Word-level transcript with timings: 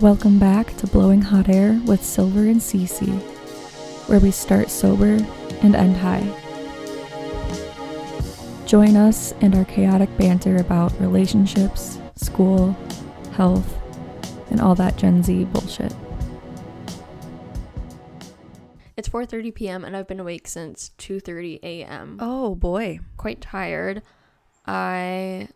Welcome 0.00 0.40
back 0.40 0.76
to 0.78 0.88
Blowing 0.88 1.22
Hot 1.22 1.48
Air 1.48 1.80
with 1.86 2.04
Silver 2.04 2.40
and 2.40 2.60
Cece, 2.60 3.08
where 4.08 4.18
we 4.18 4.32
start 4.32 4.68
sober 4.68 5.18
and 5.62 5.76
end 5.76 5.96
high. 5.96 6.26
Join 8.66 8.96
us 8.96 9.32
and 9.40 9.54
our 9.54 9.64
chaotic 9.64 10.14
banter 10.18 10.56
about 10.56 10.92
relationships, 11.00 12.00
school, 12.16 12.72
health, 13.34 13.78
and 14.50 14.60
all 14.60 14.74
that 14.74 14.96
Gen 14.96 15.22
Z 15.22 15.44
bullshit. 15.44 15.94
It's 18.96 19.08
4:30 19.08 19.54
p.m. 19.54 19.84
and 19.84 19.96
I've 19.96 20.08
been 20.08 20.20
awake 20.20 20.48
since 20.48 20.90
2:30 20.98 21.60
a.m. 21.62 22.18
Oh 22.20 22.56
boy. 22.56 22.98
Quite 23.16 23.40
tired. 23.40 24.02
I 24.66 25.48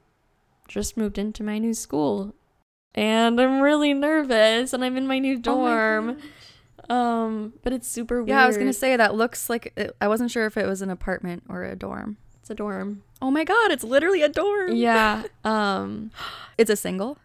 just 0.69 0.97
moved 0.97 1.19
into 1.19 1.43
my 1.43 1.59
new 1.59 1.75
school 1.75 2.35
and 2.95 3.41
I'm 3.41 3.61
really 3.61 3.95
nervous 3.95 4.73
and 4.73 4.85
I'm 4.85 4.97
in 4.97 5.07
my 5.07 5.19
new 5.19 5.41
Oh 5.47 5.57
my 5.63 5.71
dorm. 5.71 6.19
um, 6.91 7.53
but 7.63 7.73
it's 7.73 7.89
super 7.89 8.19
weird. 8.19 8.29
Yeah, 8.31 8.45
I 8.45 8.47
was 8.47 8.57
gonna 8.57 8.73
say 8.73 8.97
that 8.97 9.15
looks 9.15 9.49
like 9.51 9.73
it, 9.77 9.95
I 10.01 10.09
wasn't 10.09 10.31
sure 10.31 10.47
if 10.47 10.57
it 10.57 10.67
was 10.67 10.83
an 10.83 10.91
apartment 10.91 11.45
or 11.49 11.65
a 11.65 11.77
dorm. 11.77 12.17
it's 12.41 12.51
a 12.51 12.55
dorm. 12.55 13.03
Oh 13.21 13.31
my 13.31 13.45
god, 13.45 13.71
it's 13.73 13.85
literally 13.85 14.23
a 14.23 14.29
dorm. 14.29 14.75
Yeah. 14.75 15.25
Um, 15.45 16.11
It's 16.57 16.71
a 16.71 16.77
single. 16.77 17.19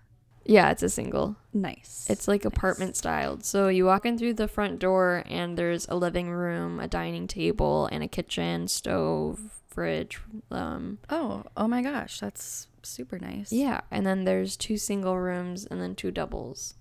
yeah, 0.45 0.71
it's 0.71 0.83
a 0.83 0.89
single. 0.89 1.35
Nice. 1.53 2.05
It's 2.09 2.27
like 2.27 2.45
apartment 2.45 2.95
styled. 2.97 3.45
So 3.45 3.67
you 3.67 3.85
walk 3.85 4.05
in 4.05 4.17
through 4.17 4.33
the 4.33 4.47
front 4.47 4.79
door 4.79 5.23
and 5.29 5.57
there's 5.57 5.87
a 5.87 5.95
living 5.95 6.29
room, 6.31 6.79
a 6.79 6.87
dining 6.87 7.27
table, 7.27 7.87
and 7.91 8.03
a 8.03 8.07
kitchen, 8.07 8.67
stove, 8.67 9.39
fridge. 9.67 10.19
Um, 10.51 10.97
oh, 11.09 11.43
oh 11.55 11.67
my 11.67 11.81
gosh, 11.81 12.19
that's 12.19 12.67
super 12.85 13.17
nice. 13.19 13.51
yeah, 13.51 13.81
and 13.91 14.05
then 14.05 14.23
there's 14.25 14.55
two 14.57 14.77
single 14.77 15.17
rooms 15.17 15.65
and 15.65 15.81
then 15.81 15.95
two 15.95 16.11
doubles. 16.11 16.75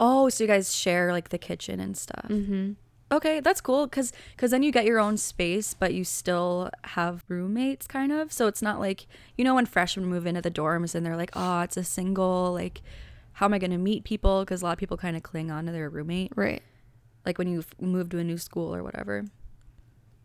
Oh, 0.00 0.28
so 0.28 0.44
you 0.44 0.48
guys 0.48 0.74
share 0.74 1.12
like 1.12 1.30
the 1.30 1.38
kitchen 1.38 1.80
and 1.80 1.96
stuff. 1.96 2.26
Mm-hmm. 2.28 2.72
Okay, 3.10 3.40
that's 3.40 3.60
cool 3.62 3.86
because 3.86 4.12
because 4.36 4.50
then 4.50 4.62
you 4.62 4.70
get 4.70 4.84
your 4.84 4.98
own 4.98 5.16
space, 5.16 5.72
but 5.74 5.94
you 5.94 6.04
still 6.04 6.70
have 6.84 7.24
roommates, 7.28 7.86
kind 7.86 8.12
of. 8.12 8.32
So 8.32 8.46
it's 8.48 8.60
not 8.62 8.80
like 8.80 9.06
you 9.36 9.44
know 9.44 9.54
when 9.54 9.64
freshmen 9.66 10.04
move 10.06 10.26
into 10.26 10.42
the 10.42 10.50
dorms 10.50 10.94
and 10.94 11.04
they're 11.06 11.16
like, 11.16 11.30
oh, 11.34 11.60
it's 11.62 11.76
a 11.78 11.84
single. 11.84 12.52
Like, 12.52 12.82
how 13.32 13.46
am 13.46 13.54
I 13.54 13.58
gonna 13.58 13.78
meet 13.78 14.04
people? 14.04 14.40
Because 14.42 14.60
a 14.60 14.66
lot 14.66 14.72
of 14.72 14.78
people 14.78 14.96
kind 14.98 15.16
of 15.16 15.22
cling 15.22 15.50
on 15.50 15.64
to 15.66 15.72
their 15.72 15.88
roommate, 15.88 16.32
Right. 16.36 16.62
like 17.24 17.38
when 17.38 17.48
you 17.48 17.64
move 17.80 18.10
to 18.10 18.18
a 18.18 18.24
new 18.24 18.36
school 18.38 18.74
or 18.74 18.82
whatever. 18.82 19.24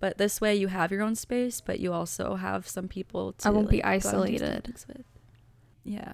But 0.03 0.17
this 0.17 0.41
way, 0.41 0.53
you 0.53 0.67
have 0.67 0.91
your 0.91 1.01
own 1.01 1.15
space, 1.15 1.61
but 1.61 1.79
you 1.79 1.93
also 1.93 2.35
have 2.35 2.67
some 2.67 2.89
people 2.89 3.31
to. 3.37 3.47
I 3.47 3.51
won't 3.51 3.69
be 3.69 3.81
like, 3.81 4.03
go 4.03 4.09
out 4.09 4.15
and 4.15 4.37
do 4.37 4.43
isolated. 4.43 4.83
with. 4.85 5.05
Yeah. 5.85 6.11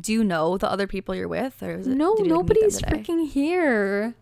Do 0.00 0.12
you 0.12 0.22
know 0.22 0.56
the 0.56 0.70
other 0.70 0.86
people 0.86 1.12
you're 1.12 1.26
with, 1.26 1.60
or 1.60 1.72
is 1.72 1.88
it? 1.88 1.96
No, 1.96 2.14
you, 2.14 2.22
like, 2.22 2.28
nobody's 2.28 2.80
freaking 2.80 3.28
here. 3.28 4.14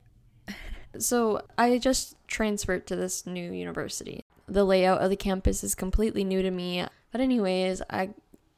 so 0.98 1.42
I 1.58 1.76
just 1.76 2.16
transferred 2.28 2.86
to 2.86 2.96
this 2.96 3.26
new 3.26 3.52
university. 3.52 4.24
The 4.48 4.64
layout 4.64 5.02
of 5.02 5.10
the 5.10 5.16
campus 5.16 5.62
is 5.62 5.74
completely 5.74 6.24
new 6.24 6.40
to 6.40 6.50
me. 6.50 6.86
But 7.12 7.20
anyways, 7.20 7.82
I 7.90 8.14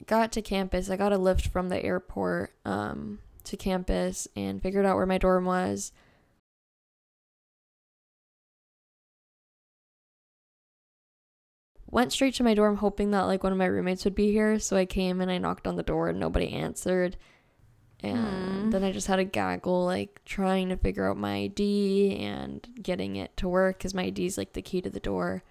got 0.06 0.30
to 0.30 0.42
campus. 0.42 0.90
I 0.90 0.96
got 0.96 1.12
a 1.12 1.18
lift 1.18 1.48
from 1.48 1.70
the 1.70 1.84
airport 1.84 2.52
um, 2.64 3.18
to 3.42 3.56
campus 3.56 4.28
and 4.36 4.62
figured 4.62 4.86
out 4.86 4.94
where 4.94 5.06
my 5.06 5.18
dorm 5.18 5.44
was. 5.44 5.90
Went 11.90 12.12
straight 12.12 12.34
to 12.34 12.42
my 12.44 12.54
dorm 12.54 12.76
hoping 12.76 13.10
that 13.12 13.22
like 13.22 13.42
one 13.42 13.52
of 13.52 13.58
my 13.58 13.64
roommates 13.66 14.04
would 14.04 14.14
be 14.14 14.30
here. 14.30 14.58
So 14.58 14.76
I 14.76 14.84
came 14.84 15.20
and 15.20 15.30
I 15.30 15.38
knocked 15.38 15.66
on 15.66 15.76
the 15.76 15.82
door 15.82 16.08
and 16.08 16.20
nobody 16.20 16.52
answered. 16.52 17.16
And 18.00 18.64
Hmm. 18.64 18.70
then 18.70 18.84
I 18.84 18.92
just 18.92 19.06
had 19.08 19.18
a 19.18 19.24
gaggle 19.24 19.84
like 19.84 20.20
trying 20.24 20.68
to 20.68 20.76
figure 20.76 21.08
out 21.10 21.16
my 21.16 21.34
ID 21.44 22.16
and 22.20 22.66
getting 22.82 23.16
it 23.16 23.36
to 23.38 23.48
work 23.48 23.78
because 23.78 23.94
my 23.94 24.04
ID 24.04 24.26
is 24.26 24.38
like 24.38 24.52
the 24.52 24.62
key 24.62 24.80
to 24.82 24.90
the 24.90 25.00
door. 25.00 25.42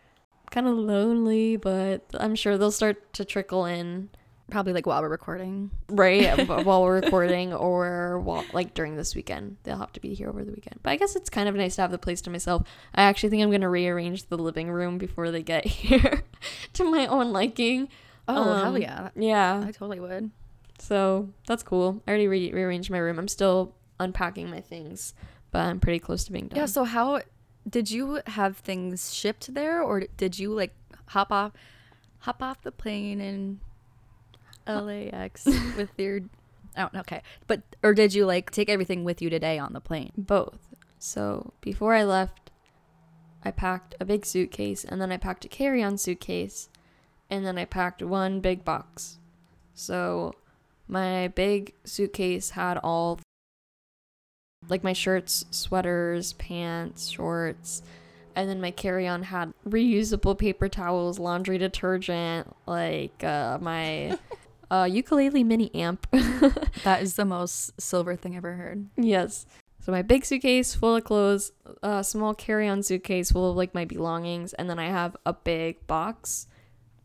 Kind 0.50 0.68
of 0.68 0.76
lonely, 0.78 1.58
but 1.58 2.04
I'm 2.14 2.36
sure 2.36 2.58
they'll 2.58 2.72
start 2.72 3.12
to 3.14 3.26
trickle 3.26 3.66
in 3.66 4.10
Probably 4.50 4.72
like 4.72 4.86
while 4.86 5.02
we're 5.02 5.10
recording. 5.10 5.72
right 5.90 6.48
while 6.66 6.82
we're 6.84 7.02
recording 7.02 7.54
or 7.54 8.20
while 8.20 8.46
like 8.54 8.74
during 8.74 8.96
this 8.96 9.14
weekend. 9.14 9.58
They'll 9.64 9.78
have 9.78 9.92
to 9.94 10.00
be 10.00 10.14
here 10.14 10.30
over 10.30 10.44
the 10.44 10.52
weekend. 10.52 10.80
But 10.84 10.92
I 10.92 10.96
guess 10.96 11.16
it's 11.18 11.30
kind 11.30 11.50
of 11.50 11.56
nice 11.56 11.76
to 11.76 11.82
have 11.82 11.92
the 11.92 11.98
place 11.98 12.22
to 12.22 12.30
myself. 12.30 12.66
I 12.96 13.04
actually 13.04 13.30
think 13.30 13.44
I'm 13.44 13.52
gonna 13.52 13.70
rearrange 13.70 14.28
the 14.30 14.38
living 14.38 14.72
room 14.72 14.98
before 14.98 15.32
they 15.32 15.44
get 15.44 15.66
here 15.84 16.24
to 16.74 16.84
my 16.90 17.08
own 17.08 17.34
liking. 17.34 17.90
Oh 18.30 18.44
hell 18.56 18.76
Um, 18.76 18.82
yeah! 18.82 19.10
Yeah. 19.16 19.64
I 19.68 19.72
totally 19.72 20.00
would. 20.00 20.32
So 20.80 21.30
that's 21.48 21.64
cool. 21.64 22.02
I 22.08 22.12
already 22.12 22.28
re- 22.28 22.52
rearranged 22.54 22.90
my 22.90 23.00
room. 23.00 23.20
I'm 23.20 23.28
still 23.28 23.76
unpacking 24.00 24.50
my 24.50 24.62
things, 24.62 25.14
but 25.52 25.60
I'm 25.60 25.80
pretty 25.80 26.00
close 26.00 26.24
to 26.26 26.32
being 26.32 26.48
done. 26.48 26.58
Yeah. 26.60 26.66
So 26.68 26.84
how 26.84 27.22
did 27.68 27.90
you 27.92 28.22
have 28.28 28.58
things 28.58 29.14
shipped 29.14 29.54
there, 29.54 29.82
or 29.82 30.02
did 30.16 30.40
you 30.40 30.54
like 30.54 30.74
hop 31.08 31.32
off, 31.34 31.52
hop 32.20 32.42
off 32.44 32.62
the 32.62 32.72
plane 32.72 33.20
in 33.20 33.60
LAX 34.68 35.46
with 35.78 35.90
your? 35.98 36.22
Oh, 36.78 36.90
okay. 36.96 37.22
But 37.48 37.62
or 37.84 37.94
did 37.94 38.14
you 38.14 38.26
like 38.26 38.52
take 38.52 38.70
everything 38.70 39.04
with 39.04 39.22
you 39.22 39.30
today 39.30 39.58
on 39.60 39.74
the 39.74 39.82
plane? 39.82 40.12
both. 40.18 40.60
So 41.00 41.54
before 41.62 41.94
I 41.94 42.04
left, 42.04 42.52
I 43.44 43.52
packed 43.52 43.96
a 44.00 44.06
big 44.06 44.26
suitcase 44.26 44.84
and 44.84 45.00
then 45.00 45.12
I 45.12 45.18
packed 45.18 45.46
a 45.46 45.48
carry 45.48 45.84
on 45.84 45.98
suitcase 45.98 46.70
and 47.30 47.46
then 47.46 47.58
I 47.58 47.66
packed 47.66 48.02
one 48.02 48.40
big 48.40 48.66
box. 48.66 49.20
So 49.74 50.34
my 50.88 51.28
big 51.30 51.74
suitcase 51.84 52.52
had 52.52 52.78
all 52.80 53.20
like 54.68 54.84
my 54.84 54.94
shirts, 54.94 55.46
sweaters, 55.52 56.34
pants, 56.34 57.10
shorts, 57.10 57.84
and 58.36 58.50
then 58.50 58.62
my 58.62 58.72
carry 58.72 59.08
on 59.08 59.24
had 59.24 59.54
reusable 59.68 60.38
paper 60.38 60.68
towels, 60.70 61.20
laundry 61.20 61.58
detergent, 61.58 62.54
like 62.66 63.24
uh, 63.24 63.58
my 63.62 64.18
uh, 64.72 64.88
ukulele 64.90 65.44
mini 65.44 65.74
amp. 65.74 66.08
That 66.84 67.02
is 67.02 67.16
the 67.16 67.26
most 67.26 67.80
silver 67.82 68.16
thing 68.16 68.34
I've 68.34 68.46
ever 68.46 68.54
heard. 68.54 68.88
Yes. 68.96 69.46
So 69.80 69.92
my 69.92 70.02
big 70.02 70.26
suitcase 70.26 70.76
full 70.76 70.96
of 70.96 71.04
clothes, 71.04 71.52
a 71.82 72.04
small 72.04 72.34
carry-on 72.34 72.84
suitcase 72.84 73.32
full 73.32 73.52
of 73.52 73.58
like 73.58 73.74
my 73.74 73.86
belongings, 73.86 74.54
and 74.54 74.70
then 74.70 74.80
I 74.80 74.88
have 74.88 75.16
a 75.26 75.34
big 75.34 75.86
box 75.88 76.48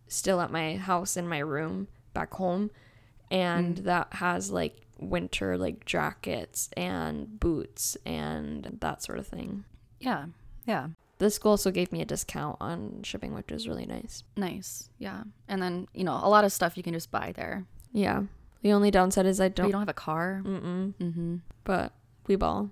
still 0.09 0.41
at 0.41 0.51
my 0.51 0.77
house 0.77 1.17
in 1.17 1.29
my 1.29 1.39
room 1.39 1.89
back 2.13 2.35
home, 2.35 2.71
and 3.31 3.79
that 3.79 4.13
has 4.15 4.51
like 4.51 4.77
winter 4.99 5.57
like 5.59 5.85
jackets 5.85 6.69
and 6.77 7.41
boots 7.41 7.97
and 8.05 8.79
that 8.81 9.03
sort 9.03 9.19
of 9.19 9.27
thing. 9.27 9.65
Yeah. 10.01 10.27
Yeah. 10.67 10.89
The 11.23 11.31
school 11.31 11.53
also 11.53 11.71
gave 11.71 11.93
me 11.93 12.03
a 12.03 12.05
discount 12.05 12.57
on 12.61 13.03
shipping, 13.05 13.33
which 13.33 13.53
was 13.53 13.69
really 13.69 13.87
nice. 13.87 14.25
Nice. 14.37 14.91
Yeah. 14.99 15.23
And 15.47 15.63
then 15.63 15.87
you 15.95 16.03
know 16.03 16.19
a 16.21 16.29
lot 16.29 16.43
of 16.43 16.53
stuff 16.53 16.77
you 16.77 16.83
can 16.83 16.95
just 16.95 17.13
buy 17.13 17.31
there. 17.37 17.65
Yeah. 17.93 18.25
The 18.63 18.73
only 18.73 18.91
downside 18.91 19.27
is 19.27 19.41
I 19.41 19.47
don't. 19.47 19.67
you 19.67 19.73
don't 19.73 19.83
have 19.83 19.89
a 19.89 19.93
car. 19.95 20.43
Mm-mm. 20.45 20.95
Mm-hmm. 20.95 21.37
But 21.63 21.93
we 22.27 22.35
ball. 22.35 22.71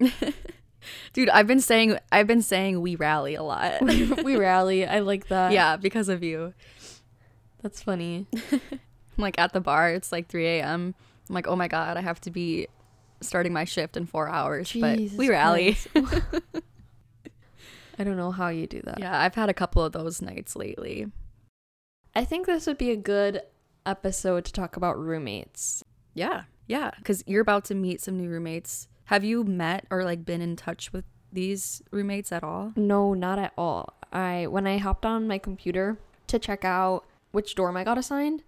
Dude, 1.12 1.28
I've 1.28 1.46
been 1.46 1.60
saying 1.60 1.98
I've 2.10 2.26
been 2.26 2.40
saying 2.40 2.80
we 2.80 2.96
rally 2.96 3.34
a 3.34 3.42
lot. 3.42 3.82
we 4.24 4.36
rally. 4.36 4.86
I 4.86 5.00
like 5.00 5.28
that. 5.28 5.52
yeah, 5.52 5.76
because 5.76 6.08
of 6.08 6.22
you. 6.22 6.54
That's 7.62 7.82
funny. 7.82 8.28
I'm 8.50 8.60
like 9.18 9.38
at 9.38 9.52
the 9.52 9.60
bar, 9.60 9.90
it's 9.90 10.10
like 10.10 10.28
3 10.28 10.46
a.m. 10.46 10.94
I'm 11.28 11.34
like, 11.34 11.46
oh 11.46 11.56
my 11.56 11.68
god, 11.68 11.98
I 11.98 12.00
have 12.00 12.18
to 12.22 12.30
be 12.30 12.68
starting 13.20 13.52
my 13.52 13.64
shift 13.66 13.98
in 13.98 14.06
four 14.06 14.26
hours. 14.26 14.72
but 14.72 14.98
we 15.18 15.28
rally. 15.28 15.76
I 17.98 18.04
don't 18.04 18.16
know 18.16 18.30
how 18.30 18.48
you 18.48 18.66
do 18.66 18.80
that. 18.84 18.98
yeah, 19.00 19.20
I've 19.20 19.34
had 19.34 19.48
a 19.48 19.54
couple 19.54 19.82
of 19.82 19.92
those 19.92 20.22
nights 20.22 20.54
lately. 20.54 21.06
I 22.14 22.24
think 22.24 22.46
this 22.46 22.66
would 22.66 22.78
be 22.78 22.90
a 22.90 22.96
good 22.96 23.42
episode 23.84 24.44
to 24.44 24.52
talk 24.52 24.76
about 24.76 24.98
roommates. 24.98 25.82
Yeah, 26.14 26.42
yeah, 26.66 26.90
because 26.96 27.24
you're 27.26 27.42
about 27.42 27.64
to 27.66 27.74
meet 27.74 28.00
some 28.00 28.16
new 28.16 28.28
roommates. 28.28 28.88
Have 29.06 29.24
you 29.24 29.44
met 29.44 29.86
or 29.90 30.04
like 30.04 30.24
been 30.24 30.42
in 30.42 30.56
touch 30.56 30.92
with 30.92 31.04
these 31.32 31.82
roommates 31.90 32.32
at 32.32 32.44
all? 32.44 32.72
No, 32.76 33.14
not 33.14 33.38
at 33.38 33.52
all. 33.56 33.94
I 34.12 34.46
when 34.46 34.66
I 34.66 34.78
hopped 34.78 35.06
on 35.06 35.26
my 35.28 35.38
computer 35.38 35.98
to 36.26 36.38
check 36.38 36.64
out 36.64 37.04
which 37.30 37.54
dorm 37.54 37.76
I 37.76 37.84
got 37.84 37.98
assigned, 37.98 38.42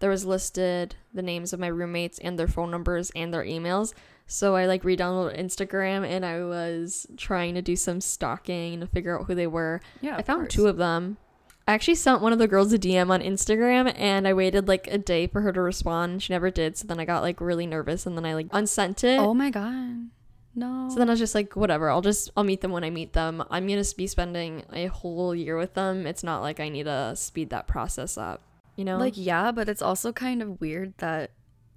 there 0.00 0.10
was 0.10 0.24
listed 0.24 0.96
the 1.12 1.22
names 1.22 1.52
of 1.52 1.60
my 1.60 1.66
roommates 1.66 2.18
and 2.18 2.38
their 2.38 2.48
phone 2.48 2.70
numbers 2.70 3.10
and 3.14 3.32
their 3.32 3.44
emails. 3.44 3.92
So 4.30 4.54
I 4.54 4.66
like 4.66 4.84
re-downloaded 4.84 5.38
Instagram 5.38 6.06
and 6.06 6.24
I 6.24 6.44
was 6.44 7.06
trying 7.16 7.54
to 7.54 7.62
do 7.62 7.74
some 7.74 8.00
stalking 8.00 8.80
to 8.80 8.86
figure 8.86 9.18
out 9.18 9.26
who 9.26 9.34
they 9.34 9.48
were. 9.48 9.80
Yeah, 10.00 10.16
I 10.16 10.22
found 10.22 10.48
two 10.48 10.68
of 10.68 10.76
them. 10.76 11.16
I 11.66 11.74
actually 11.74 11.96
sent 11.96 12.22
one 12.22 12.32
of 12.32 12.38
the 12.38 12.46
girls 12.46 12.72
a 12.72 12.78
DM 12.78 13.10
on 13.10 13.22
Instagram 13.22 13.92
and 13.96 14.28
I 14.28 14.32
waited 14.32 14.68
like 14.68 14.86
a 14.86 14.98
day 14.98 15.26
for 15.26 15.40
her 15.40 15.52
to 15.52 15.60
respond. 15.60 16.22
She 16.22 16.32
never 16.32 16.50
did. 16.50 16.76
So 16.76 16.86
then 16.86 17.00
I 17.00 17.04
got 17.04 17.22
like 17.22 17.40
really 17.40 17.66
nervous 17.66 18.06
and 18.06 18.16
then 18.16 18.24
I 18.24 18.34
like 18.34 18.46
unsent 18.52 19.02
it. 19.02 19.18
Oh 19.18 19.34
my 19.34 19.50
god, 19.50 20.10
no. 20.54 20.88
So 20.90 20.98
then 21.00 21.08
I 21.08 21.12
was 21.12 21.20
just 21.20 21.34
like, 21.34 21.56
whatever. 21.56 21.90
I'll 21.90 22.00
just 22.00 22.30
I'll 22.36 22.44
meet 22.44 22.60
them 22.60 22.70
when 22.70 22.84
I 22.84 22.90
meet 22.90 23.12
them. 23.14 23.42
I'm 23.50 23.66
gonna 23.66 23.82
be 23.96 24.06
spending 24.06 24.64
a 24.72 24.86
whole 24.86 25.34
year 25.34 25.56
with 25.56 25.74
them. 25.74 26.06
It's 26.06 26.22
not 26.22 26.40
like 26.40 26.60
I 26.60 26.68
need 26.68 26.84
to 26.84 27.14
speed 27.16 27.50
that 27.50 27.66
process 27.66 28.16
up. 28.16 28.42
You 28.76 28.84
know? 28.84 28.96
Like, 28.96 29.14
yeah, 29.16 29.50
but 29.50 29.68
it's 29.68 29.82
also 29.82 30.12
kind 30.12 30.40
of 30.40 30.60
weird 30.60 30.94
that 30.98 31.32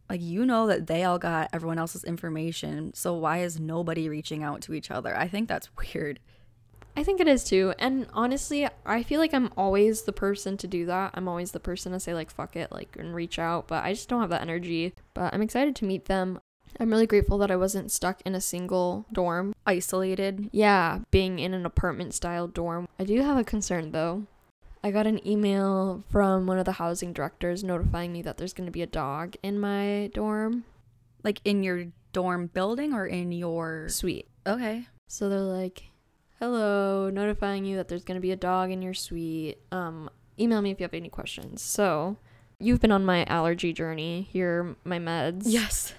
like 0.10 0.22
you 0.22 0.46
know 0.46 0.68
that 0.68 0.88
they 0.88 1.04
all 1.04 1.20
got 1.20 1.50
everyone 1.54 1.80
else's 1.80 2.04
information. 2.04 2.94
So 2.94 3.14
why 3.14 3.40
is 3.40 3.60
nobody 3.60 4.10
reaching 4.10 4.44
out 4.44 4.62
to 4.64 4.74
each 4.74 4.92
other? 4.92 5.18
I 5.18 5.28
think 5.28 5.48
that's 5.48 5.70
weird. 5.94 6.20
I 6.96 7.04
think 7.04 7.20
it 7.20 7.28
is 7.28 7.44
too. 7.44 7.74
And 7.80 8.08
honestly, 8.14 8.68
I 8.86 9.02
feel 9.02 9.20
like 9.20 9.34
I'm 9.34 9.52
always 9.58 10.04
the 10.04 10.14
person 10.14 10.58
to 10.58 10.68
do 10.68 10.86
that. 10.86 11.12
I'm 11.16 11.28
always 11.28 11.52
the 11.52 11.60
person 11.60 11.92
to 11.92 12.00
say 12.00 12.14
like 12.14 12.30
fuck 12.30 12.56
it, 12.56 12.72
like 12.72 12.96
and 13.00 13.16
reach 13.16 13.40
out, 13.40 13.68
but 13.68 13.84
I 13.84 13.94
just 13.94 14.10
don't 14.10 14.22
have 14.22 14.30
that 14.30 14.42
energy. 14.42 14.94
But 15.14 15.34
I'm 15.34 15.42
excited 15.42 15.76
to 15.78 15.86
meet 15.86 16.06
them. 16.06 16.40
I'm 16.80 16.90
really 16.90 17.08
grateful 17.08 17.38
that 17.40 17.52
I 17.52 17.56
wasn't 17.56 17.92
stuck 17.92 18.22
in 18.26 18.36
a 18.36 18.42
single 18.42 19.06
dorm. 19.12 19.54
Isolated. 19.66 20.50
Yeah, 20.52 21.00
being 21.12 21.40
in 21.40 21.54
an 21.54 21.66
apartment 21.66 22.14
style 22.14 22.48
dorm. 22.48 22.88
I 23.00 23.04
do 23.04 23.22
have 23.22 23.38
a 23.38 23.44
concern 23.44 23.92
though. 23.92 24.28
I 24.84 24.92
got 24.92 25.08
an 25.08 25.26
email 25.26 26.04
from 26.10 26.46
one 26.46 26.60
of 26.60 26.66
the 26.66 26.74
housing 26.74 27.14
directors 27.14 27.64
notifying 27.64 28.12
me 28.12 28.22
that 28.24 28.38
there's 28.38 28.54
going 28.54 28.66
to 28.66 28.72
be 28.72 28.82
a 28.82 28.88
dog 28.88 29.36
in 29.42 29.60
my 29.60 30.10
dorm 30.14 30.66
Like 31.24 31.40
in 31.46 31.64
your 31.64 31.86
dorm 32.12 32.48
building 32.48 32.94
or 32.94 33.08
in 33.08 33.32
your 33.32 33.88
suite. 33.90 34.28
Okay. 34.46 34.88
So 35.08 35.30
they're 35.30 35.40
like, 35.40 35.84
"Hello, 36.40 37.10
notifying 37.10 37.66
you 37.66 37.78
that 37.78 37.88
there's 37.88 38.04
going 38.04 38.18
to 38.18 38.22
be 38.22 38.32
a 38.32 38.36
dog 38.36 38.72
in 38.72 38.82
your 38.82 38.94
suite. 38.94 39.58
Um, 39.72 40.10
email 40.40 40.62
me 40.62 40.72
if 40.72 40.80
you 40.80 40.84
have 40.84 40.94
any 40.94 41.10
questions." 41.10 41.62
So, 41.62 42.18
you've 42.60 42.82
been 42.82 42.92
on 42.92 43.06
my 43.06 43.24
allergy 43.26 43.72
journey. 43.74 44.28
Here 44.32 44.76
my 44.84 45.00
meds 45.00 45.44
Yes. 45.46 45.94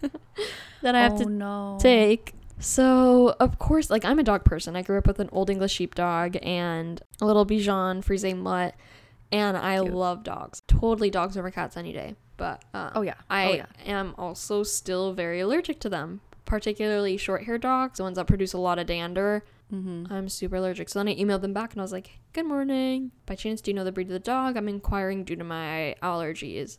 that 0.82 0.94
I 0.94 1.00
have 1.02 1.14
oh, 1.14 1.24
to 1.24 1.30
no. 1.30 1.78
take. 1.80 2.34
So, 2.60 3.36
of 3.38 3.58
course, 3.58 3.88
like 3.90 4.04
I'm 4.04 4.18
a 4.18 4.22
dog 4.24 4.44
person. 4.44 4.74
I 4.76 4.82
grew 4.82 4.98
up 4.98 5.06
with 5.06 5.20
an 5.20 5.28
old 5.32 5.48
English 5.50 5.72
sheepdog 5.72 6.36
and 6.42 7.00
a 7.20 7.26
little 7.26 7.46
Bichon 7.46 8.02
Frise 8.02 8.34
mutt, 8.34 8.74
and 9.30 9.56
I 9.56 9.80
Cute. 9.80 9.94
love 9.94 10.24
dogs. 10.24 10.62
Totally 10.66 11.10
dogs 11.10 11.36
over 11.36 11.50
cats 11.50 11.76
any 11.76 11.92
day. 11.92 12.16
But 12.36 12.64
uh, 12.74 12.90
Oh 12.94 13.02
yeah. 13.02 13.14
I 13.30 13.46
oh 13.46 13.54
yeah. 13.54 13.66
am 13.86 14.14
also 14.18 14.62
still 14.62 15.12
very 15.12 15.40
allergic 15.40 15.80
to 15.80 15.88
them, 15.88 16.20
particularly 16.44 17.16
short 17.16 17.44
haired 17.44 17.60
dogs, 17.62 17.98
the 17.98 18.04
ones 18.04 18.16
that 18.16 18.26
produce 18.26 18.52
a 18.52 18.58
lot 18.58 18.78
of 18.78 18.86
dander. 18.86 19.44
Mm-hmm. 19.72 20.12
I'm 20.12 20.28
super 20.28 20.56
allergic. 20.56 20.88
So 20.88 20.98
then 20.98 21.08
I 21.08 21.14
emailed 21.14 21.42
them 21.42 21.52
back 21.52 21.72
and 21.72 21.80
I 21.80 21.84
was 21.84 21.92
like, 21.92 22.18
Good 22.32 22.46
morning. 22.46 23.10
By 23.26 23.34
chance, 23.34 23.60
do 23.60 23.70
you 23.70 23.74
know 23.74 23.84
the 23.84 23.92
breed 23.92 24.06
of 24.06 24.12
the 24.12 24.18
dog? 24.18 24.56
I'm 24.56 24.68
inquiring 24.68 25.24
due 25.24 25.36
to 25.36 25.44
my 25.44 25.94
allergies. 26.02 26.78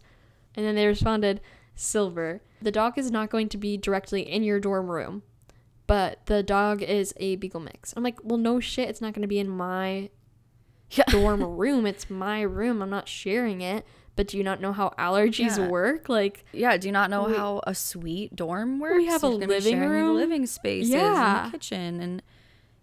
And 0.56 0.66
then 0.66 0.76
they 0.76 0.88
responded, 0.88 1.40
Silver. 1.76 2.42
The 2.62 2.72
dog 2.72 2.98
is 2.98 3.12
not 3.12 3.30
going 3.30 3.48
to 3.50 3.58
be 3.58 3.78
directly 3.78 4.22
in 4.22 4.44
your 4.44 4.60
dorm 4.60 4.90
room, 4.90 5.24
but 5.90 6.26
the 6.28 6.42
dog 6.44 6.82
is 6.82 7.14
a 7.18 7.36
beagle 7.36 7.60
mix. 7.60 7.94
I'm 7.98 8.04
like, 8.04 8.20
Well, 8.24 8.38
no 8.38 8.60
shit. 8.62 8.88
It's 8.90 9.02
not 9.02 9.14
going 9.14 9.24
to 9.24 9.28
be 9.28 9.40
in 9.40 9.50
my 9.50 10.10
Yeah. 10.92 11.04
dorm 11.10 11.44
room. 11.44 11.86
It's 11.86 12.10
my 12.10 12.42
room. 12.42 12.82
I'm 12.82 12.90
not 12.90 13.08
sharing 13.10 13.60
it. 13.62 13.86
But 14.16 14.28
do 14.28 14.38
you 14.38 14.44
not 14.44 14.60
know 14.60 14.74
how 14.74 14.94
allergies 14.98 15.58
Yeah. 15.58 15.68
work? 15.70 16.10
Like, 16.10 16.44
Yeah, 16.52 16.76
do 16.78 16.88
you 16.88 16.92
not 16.92 17.10
know 17.10 17.26
We- 17.26 17.36
how 17.36 17.62
a 17.66 17.74
suite 17.76 18.36
dorm 18.36 18.80
works? 18.80 18.98
We 18.98 19.06
have 19.08 19.24
a 19.24 19.28
You're 19.30 19.40
be 19.40 19.46
living 19.48 19.80
room. 19.80 20.16
living 20.16 20.46
spaces, 20.46 20.90
Yeah. 20.92 21.44
and 21.44 21.48
the 21.54 21.58
kitchen, 21.58 22.00
and 22.02 22.22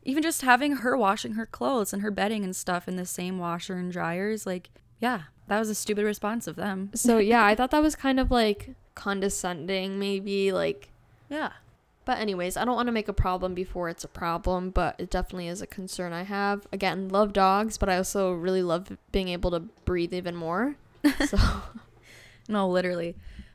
even 0.02 0.22
just 0.22 0.42
having 0.42 0.76
her 0.76 0.96
washing 0.96 1.32
her 1.32 1.44
clothes 1.46 1.92
and 1.92 2.00
her 2.02 2.10
bedding 2.10 2.42
and 2.44 2.54
stuff 2.56 2.88
in 2.88 2.96
the 2.96 3.04
same 3.04 3.38
washer 3.38 3.74
and 3.74 3.92
dryers. 3.92 4.46
Like, 4.46 4.70
yeah, 5.00 5.22
that 5.48 5.58
was 5.58 5.68
a 5.68 5.74
stupid 5.74 6.04
response 6.04 6.46
of 6.46 6.56
them. 6.56 6.90
so 6.94 7.18
yeah, 7.18 7.44
I 7.44 7.54
thought 7.56 7.70
that 7.72 7.82
was 7.82 7.96
kind 7.96 8.18
of 8.18 8.30
like 8.30 8.74
condescending, 8.94 9.98
maybe. 9.98 10.52
Like, 10.52 10.88
Yeah, 11.28 11.52
But 12.06 12.18
anyways, 12.18 12.56
I 12.56 12.64
don't 12.64 12.76
want 12.76 12.86
to 12.86 12.92
make 12.92 13.08
a 13.08 13.12
problem 13.12 13.52
before 13.52 13.88
it's 13.90 14.04
a 14.04 14.08
problem, 14.08 14.70
but 14.70 14.94
it 14.96 15.10
definitely 15.10 15.48
is 15.48 15.60
a 15.60 15.66
concern 15.66 16.12
I 16.14 16.22
have. 16.22 16.64
Again, 16.72 17.08
love 17.08 17.32
dogs, 17.34 17.76
but 17.76 17.88
I 17.90 17.96
also 17.96 18.32
really 18.32 18.62
love 18.62 18.96
being 19.10 19.28
able 19.28 19.50
to 19.50 19.60
breathe 19.84 20.14
even 20.14 20.34
more. 20.34 20.76
So 21.26 21.36
no, 22.48 22.68
literally. 22.68 23.14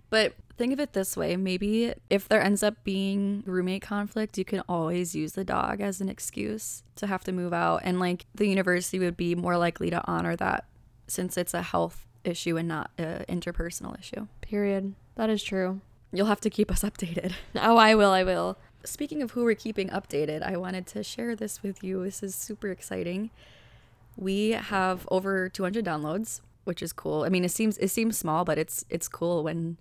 But 0.09 0.35
think 0.57 0.73
of 0.73 0.79
it 0.79 0.93
this 0.93 1.15
way: 1.17 1.35
maybe 1.37 1.93
if 2.09 2.27
there 2.27 2.41
ends 2.41 2.61
up 2.63 2.83
being 2.83 3.43
roommate 3.45 3.81
conflict, 3.81 4.37
you 4.37 4.45
can 4.45 4.61
always 4.69 5.15
use 5.15 5.31
the 5.33 5.43
dog 5.45 5.79
as 5.81 6.01
an 6.01 6.09
excuse 6.09 6.83
to 6.97 7.07
have 7.07 7.23
to 7.25 7.31
move 7.31 7.53
out, 7.53 7.81
and 7.83 7.99
like 7.99 8.25
the 8.35 8.47
university 8.47 8.99
would 8.99 9.17
be 9.17 9.33
more 9.35 9.57
likely 9.57 9.89
to 9.89 10.01
honor 10.05 10.35
that 10.35 10.65
since 11.07 11.37
it's 11.37 11.53
a 11.53 11.61
health 11.61 12.05
issue 12.23 12.57
and 12.57 12.67
not 12.67 12.91
an 12.97 13.25
interpersonal 13.27 13.97
issue. 13.99 14.27
period. 14.41 14.93
That 15.15 15.29
is 15.29 15.41
true. 15.43 15.81
You'll 16.11 16.27
have 16.27 16.41
to 16.41 16.49
keep 16.49 16.69
us 16.71 16.81
updated. 16.81 17.33
Oh, 17.55 17.77
I 17.77 17.95
will, 17.95 18.11
I 18.11 18.23
will. 18.23 18.57
Speaking 18.83 19.21
of 19.21 19.31
who 19.31 19.43
we're 19.43 19.55
keeping 19.55 19.89
updated, 19.89 20.41
I 20.41 20.57
wanted 20.57 20.87
to 20.87 21.03
share 21.03 21.35
this 21.35 21.61
with 21.63 21.83
you. 21.83 22.03
This 22.03 22.23
is 22.23 22.33
super 22.35 22.69
exciting. 22.69 23.29
We 24.17 24.49
have 24.51 25.07
over 25.11 25.47
200 25.49 25.85
downloads, 25.85 26.41
which 26.63 26.81
is 26.81 26.91
cool. 26.91 27.23
I 27.23 27.29
mean, 27.29 27.45
it 27.45 27.51
seems 27.51 27.77
it 27.77 27.89
seems 27.89 28.17
small, 28.17 28.43
but 28.43 28.57
it's 28.57 28.83
it's 28.89 29.07
cool 29.07 29.43
when 29.43 29.77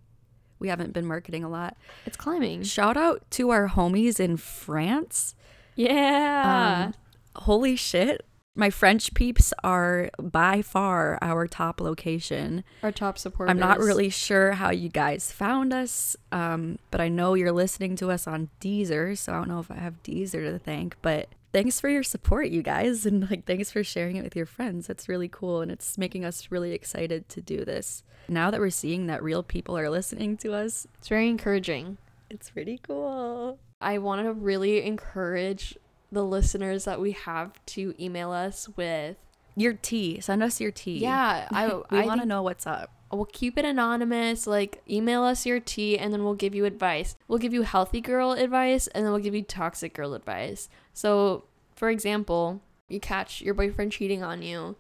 we 0.59 0.69
haven't 0.69 0.93
been 0.93 1.07
marketing 1.07 1.43
a 1.43 1.49
lot. 1.49 1.77
It's 2.07 2.17
climbing. 2.17 2.63
Shout 2.63 2.97
out 2.97 3.23
to 3.33 3.51
our 3.51 3.69
homies 3.69 4.21
in 4.21 4.37
France. 4.37 5.35
Yeah. 5.75 6.93
Um, 6.93 7.43
holy 7.43 7.77
shit. 7.77 8.25
My 8.57 8.69
French 8.69 9.15
peeps 9.15 9.53
are 9.63 10.11
by 10.21 10.61
far 10.61 11.19
our 11.23 11.47
top 11.47 11.81
location. 11.81 12.65
Our 12.83 12.91
top 12.91 13.17
supporters. 13.17 13.51
I'm 13.51 13.61
not 13.61 13.79
really 13.79 14.11
sure 14.11 14.53
how 14.53 14.71
you 14.71 14.89
guys 14.89 15.31
found 15.31 15.73
us, 15.73 16.17
um, 16.33 16.79
but 16.91 17.01
I 17.01 17.09
know 17.09 17.35
you're 17.35 17.53
listening 17.53 17.95
to 17.97 18.11
us 18.11 18.27
on 18.27 18.51
Deezer, 18.61 19.17
so 19.17 19.33
I 19.33 19.37
don't 19.37 19.49
know 19.49 19.61
if 19.61 19.71
I 19.71 19.77
have 19.77 20.03
Deezer 20.03 20.51
to 20.51 20.59
thank, 20.59 20.97
but 21.01 21.29
thanks 21.53 21.79
for 21.81 21.89
your 21.89 22.03
support, 22.03 22.49
you 22.49 22.61
guys, 22.63 23.07
and 23.07 23.31
like 23.31 23.45
thanks 23.47 23.71
for 23.71 23.85
sharing 23.85 24.17
it 24.17 24.25
with 24.25 24.35
your 24.35 24.47
friends. 24.47 24.89
That's 24.89 25.09
really 25.09 25.29
cool, 25.29 25.61
and 25.61 25.71
it's 25.71 25.97
making 25.97 26.25
us 26.25 26.51
really 26.51 26.73
excited 26.73 27.29
to 27.29 27.41
do 27.41 27.65
this. 27.65 28.03
Now 28.29 28.51
that 28.51 28.59
we're 28.61 28.71
seeing 28.71 29.07
that 29.07 29.23
real 29.23 29.45
people 29.45 29.79
are 29.79 29.89
listening 29.91 30.37
to 30.39 30.55
us, 30.55 30.89
It's 30.99 31.09
very 31.09 31.29
encouraging. 31.29 31.99
it's 32.29 32.51
pretty 32.51 32.81
cool. 32.83 33.59
I 33.81 33.99
want 33.99 34.25
to 34.27 34.33
really 34.33 34.85
encourage 34.85 35.79
the 36.13 36.25
listeners 36.25 36.85
that 36.85 37.01
we 37.01 37.13
have 37.13 37.65
to 37.67 37.95
email 37.99 38.33
us 38.33 38.69
with. 38.77 39.17
Your 39.57 39.75
tea, 39.75 40.21
send 40.21 40.43
us 40.43 40.61
your 40.61 40.71
tea. 40.71 40.99
Yeah, 40.99 41.49
I 41.53 41.67
we 41.91 42.07
want 42.07 42.21
to 42.21 42.27
know 42.27 42.43
what's 42.43 42.67
up. 42.67 42.93
We'll 43.13 43.25
keep 43.25 43.59
it 43.59 43.65
anonymous. 43.65 44.47
Like, 44.47 44.83
email 44.89 45.25
us 45.25 45.45
your 45.45 45.59
tea 45.59 45.99
and 45.99 46.13
then 46.13 46.23
we'll 46.23 46.35
give 46.35 46.55
you 46.55 46.65
advice. 46.65 47.17
We'll 47.27 47.41
give 47.41 47.53
you 47.53 47.63
healthy 47.63 48.01
girl 48.01 48.33
advice 48.33 48.87
and 48.89 49.05
then 49.05 49.13
we'll 49.13 49.23
give 49.23 49.35
you 49.35 49.43
toxic 49.43 49.95
girl 49.95 50.15
advice. 50.15 50.69
So, 50.95 51.45
for 51.75 51.91
example, 51.91 52.63
you 52.89 53.01
catch 53.01 53.41
your 53.41 53.55
boyfriend 53.55 53.93
cheating 53.93 54.23
on 54.23 54.43
you 54.43 54.77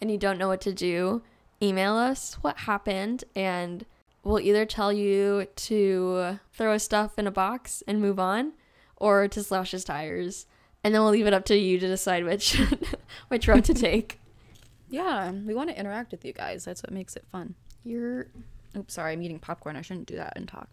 and 0.00 0.10
you 0.10 0.18
don't 0.18 0.38
know 0.38 0.48
what 0.48 0.60
to 0.62 0.72
do, 0.72 1.22
email 1.62 1.94
us 1.94 2.34
what 2.40 2.58
happened 2.58 3.24
and 3.36 3.86
we'll 4.24 4.40
either 4.40 4.64
tell 4.64 4.92
you 4.92 5.46
to 5.56 6.38
throw 6.52 6.72
his 6.72 6.82
stuff 6.82 7.18
in 7.18 7.26
a 7.26 7.30
box 7.30 7.82
and 7.86 8.00
move 8.00 8.18
on 8.18 8.52
or 8.96 9.28
to 9.28 9.42
slash 9.42 9.70
his 9.72 9.84
tires. 9.84 10.46
And 10.82 10.94
then 10.94 11.02
we'll 11.02 11.10
leave 11.12 11.26
it 11.26 11.34
up 11.34 11.44
to 11.46 11.56
you 11.56 11.78
to 11.78 11.86
decide 11.86 12.24
which 12.24 12.60
which 13.28 13.46
route 13.48 13.64
to 13.64 13.74
take. 13.74 14.18
Yeah, 14.92 15.30
we 15.30 15.54
want 15.54 15.70
to 15.70 15.78
interact 15.78 16.10
with 16.10 16.24
you 16.24 16.32
guys. 16.32 16.64
That's 16.64 16.82
what 16.82 16.90
makes 16.92 17.14
it 17.14 17.24
fun. 17.30 17.54
You're 17.84 18.26
Oops, 18.76 18.92
sorry, 18.92 19.12
I'm 19.12 19.22
eating 19.22 19.38
popcorn. 19.38 19.76
I 19.76 19.82
shouldn't 19.82 20.08
do 20.08 20.16
that 20.16 20.32
and 20.34 20.48
talk. 20.48 20.68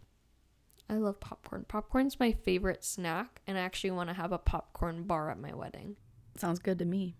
I 0.89 0.95
love 0.95 1.19
popcorn. 1.19 1.65
Popcorn's 1.67 2.19
my 2.19 2.31
favorite 2.31 2.83
snack, 2.83 3.41
and 3.45 3.59
I 3.59 3.61
actually 3.61 3.91
want 3.91 4.09
to 4.09 4.15
have 4.15 4.31
a 4.31 4.39
popcorn 4.39 5.03
bar 5.03 5.29
at 5.29 5.37
my 5.39 5.53
wedding. 5.53 5.97
Sounds 6.35 6.57
good 6.57 6.79
to 6.79 6.85
me. 6.85 7.15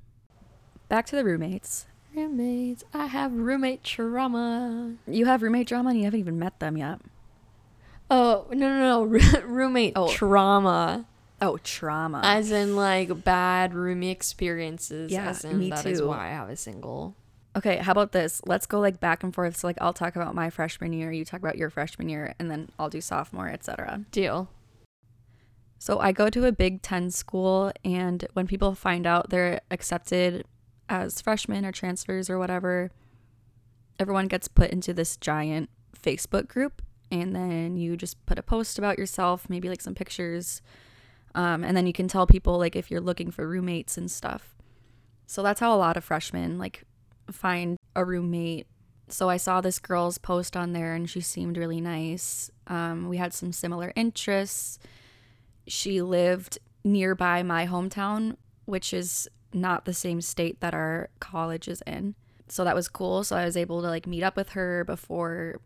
Back 0.89 1.05
to 1.07 1.15
the 1.15 1.23
roommates. 1.23 1.85
Roommates, 2.15 2.83
I 2.95 3.05
have 3.05 3.31
roommate 3.31 3.83
trauma. 3.83 4.95
You 5.05 5.27
have 5.27 5.43
roommate 5.43 5.67
drama 5.67 5.89
and 5.89 5.99
you 5.99 6.05
haven't 6.05 6.19
even 6.21 6.39
met 6.39 6.59
them 6.59 6.77
yet. 6.77 6.99
Oh 8.09 8.47
no 8.49 8.69
no 8.69 8.79
no, 8.79 9.03
Roo- 9.05 9.41
roommate 9.45 9.93
Oh. 9.95 10.07
trauma, 10.09 11.05
Oh, 11.41 11.57
trauma. 11.63 12.21
as 12.23 12.51
in 12.51 12.75
like 12.75 13.23
bad 13.23 13.73
roomie 13.73 14.11
experiences. 14.11 15.11
Yeah, 15.11 15.29
as 15.29 15.45
in 15.45 15.59
me 15.59 15.69
that 15.69 15.85
is 15.85 15.99
too. 15.99 16.07
why 16.07 16.27
I 16.27 16.29
have 16.29 16.49
a 16.49 16.55
single. 16.55 17.15
okay, 17.55 17.77
how 17.77 17.91
about 17.91 18.11
this? 18.11 18.41
Let's 18.45 18.65
go 18.65 18.79
like 18.79 18.99
back 18.99 19.23
and 19.23 19.33
forth. 19.33 19.57
So 19.57 19.67
like 19.67 19.77
I'll 19.81 19.93
talk 19.93 20.15
about 20.15 20.33
my 20.35 20.49
freshman 20.49 20.93
year, 20.93 21.11
you 21.11 21.25
talk 21.25 21.39
about 21.39 21.57
your 21.57 21.69
freshman 21.69 22.09
year, 22.09 22.33
and 22.39 22.49
then 22.49 22.69
I'll 22.79 22.89
do 22.89 23.01
sophomore, 23.01 23.49
etc. 23.49 24.01
Deal. 24.11 24.49
So 25.79 25.99
I 25.99 26.11
go 26.11 26.29
to 26.29 26.45
a 26.45 26.51
Big 26.51 26.81
Ten 26.81 27.11
school, 27.11 27.71
and 27.85 28.25
when 28.33 28.47
people 28.47 28.73
find 28.73 29.05
out 29.05 29.29
they're 29.29 29.61
accepted 29.69 30.43
as 30.89 31.21
freshmen 31.21 31.65
or 31.65 31.71
transfers 31.71 32.29
or 32.31 32.39
whatever, 32.39 32.89
everyone 33.99 34.27
gets 34.27 34.47
put 34.47 34.71
into 34.71 34.91
this 34.93 35.17
giant 35.17 35.69
Facebook 35.95 36.47
group, 36.47 36.81
and 37.11 37.35
then 37.35 37.77
you 37.77 37.95
just 37.95 38.23
put 38.25 38.39
a 38.39 38.43
post 38.43 38.79
about 38.79 38.97
yourself, 38.97 39.49
maybe 39.49 39.69
like 39.69 39.81
some 39.81 39.93
pictures, 39.93 40.61
um, 41.37 41.63
and 41.63 41.77
then 41.77 41.87
you 41.87 41.93
can 41.93 42.07
tell 42.09 42.27
people 42.27 42.57
like 42.57 42.75
if 42.75 42.91
you're 42.91 42.99
looking 42.99 43.31
for 43.31 43.47
roommates 43.47 43.97
and 43.97 44.11
stuff. 44.11 44.55
So 45.25 45.41
that's 45.43 45.59
how 45.59 45.73
a 45.73 45.77
lot 45.77 45.95
of 45.95 46.03
freshmen 46.03 46.57
like 46.57 46.83
find 47.31 47.77
a 47.95 48.03
roommate. 48.03 48.67
So 49.07 49.29
I 49.29 49.37
saw 49.37 49.61
this 49.61 49.79
girl's 49.79 50.17
post 50.17 50.57
on 50.57 50.73
there, 50.73 50.93
and 50.93 51.09
she 51.09 51.21
seemed 51.21 51.57
really 51.57 51.79
nice. 51.79 52.51
Um, 52.67 53.07
we 53.07 53.15
had 53.15 53.33
some 53.33 53.53
similar 53.53 53.93
interests 53.95 54.79
she 55.67 56.01
lived 56.01 56.57
nearby 56.83 57.43
my 57.43 57.67
hometown, 57.67 58.37
which 58.65 58.93
is 58.93 59.27
not 59.53 59.85
the 59.85 59.93
same 59.93 60.21
state 60.21 60.61
that 60.61 60.73
our 60.73 61.09
college 61.19 61.67
is 61.67 61.83
in. 61.85 62.15
So 62.47 62.63
that 62.63 62.75
was 62.75 62.87
cool. 62.87 63.23
So 63.23 63.35
I 63.35 63.45
was 63.45 63.57
able 63.57 63.81
to 63.81 63.87
like 63.87 64.07
meet 64.07 64.23
up 64.23 64.37
with 64.37 64.49
her 64.49 64.83
before 64.85 65.59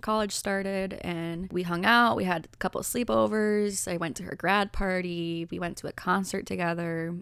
college 0.00 0.32
started 0.32 0.94
and 1.02 1.50
we 1.52 1.62
hung 1.62 1.84
out. 1.84 2.16
We 2.16 2.24
had 2.24 2.48
a 2.52 2.56
couple 2.56 2.80
sleepovers. 2.82 3.90
I 3.90 3.96
went 3.96 4.16
to 4.16 4.22
her 4.24 4.34
grad 4.34 4.72
party. 4.72 5.46
We 5.50 5.58
went 5.58 5.76
to 5.78 5.86
a 5.86 5.92
concert 5.92 6.46
together. 6.46 7.16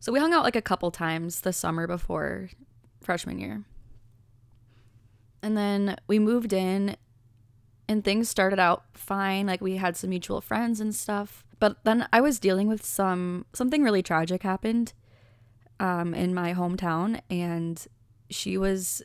So 0.00 0.12
we 0.12 0.20
hung 0.20 0.32
out 0.32 0.44
like 0.44 0.56
a 0.56 0.62
couple 0.62 0.90
times 0.90 1.40
the 1.40 1.52
summer 1.52 1.86
before 1.86 2.50
freshman 3.02 3.38
year. 3.38 3.64
And 5.42 5.56
then 5.56 5.96
we 6.06 6.18
moved 6.18 6.52
in 6.52 6.96
and 7.88 8.04
things 8.04 8.28
started 8.28 8.58
out 8.58 8.84
fine. 8.94 9.46
Like 9.46 9.60
we 9.60 9.76
had 9.76 9.96
some 9.96 10.10
mutual 10.10 10.40
friends 10.40 10.80
and 10.80 10.94
stuff. 10.94 11.44
But 11.58 11.84
then 11.84 12.08
I 12.12 12.20
was 12.20 12.38
dealing 12.38 12.68
with 12.68 12.84
some 12.84 13.46
something 13.52 13.82
really 13.82 14.02
tragic 14.02 14.42
happened 14.42 14.92
um, 15.80 16.14
in 16.14 16.34
my 16.34 16.54
hometown 16.54 17.20
and 17.30 17.86
she 18.30 18.58
was 18.58 19.02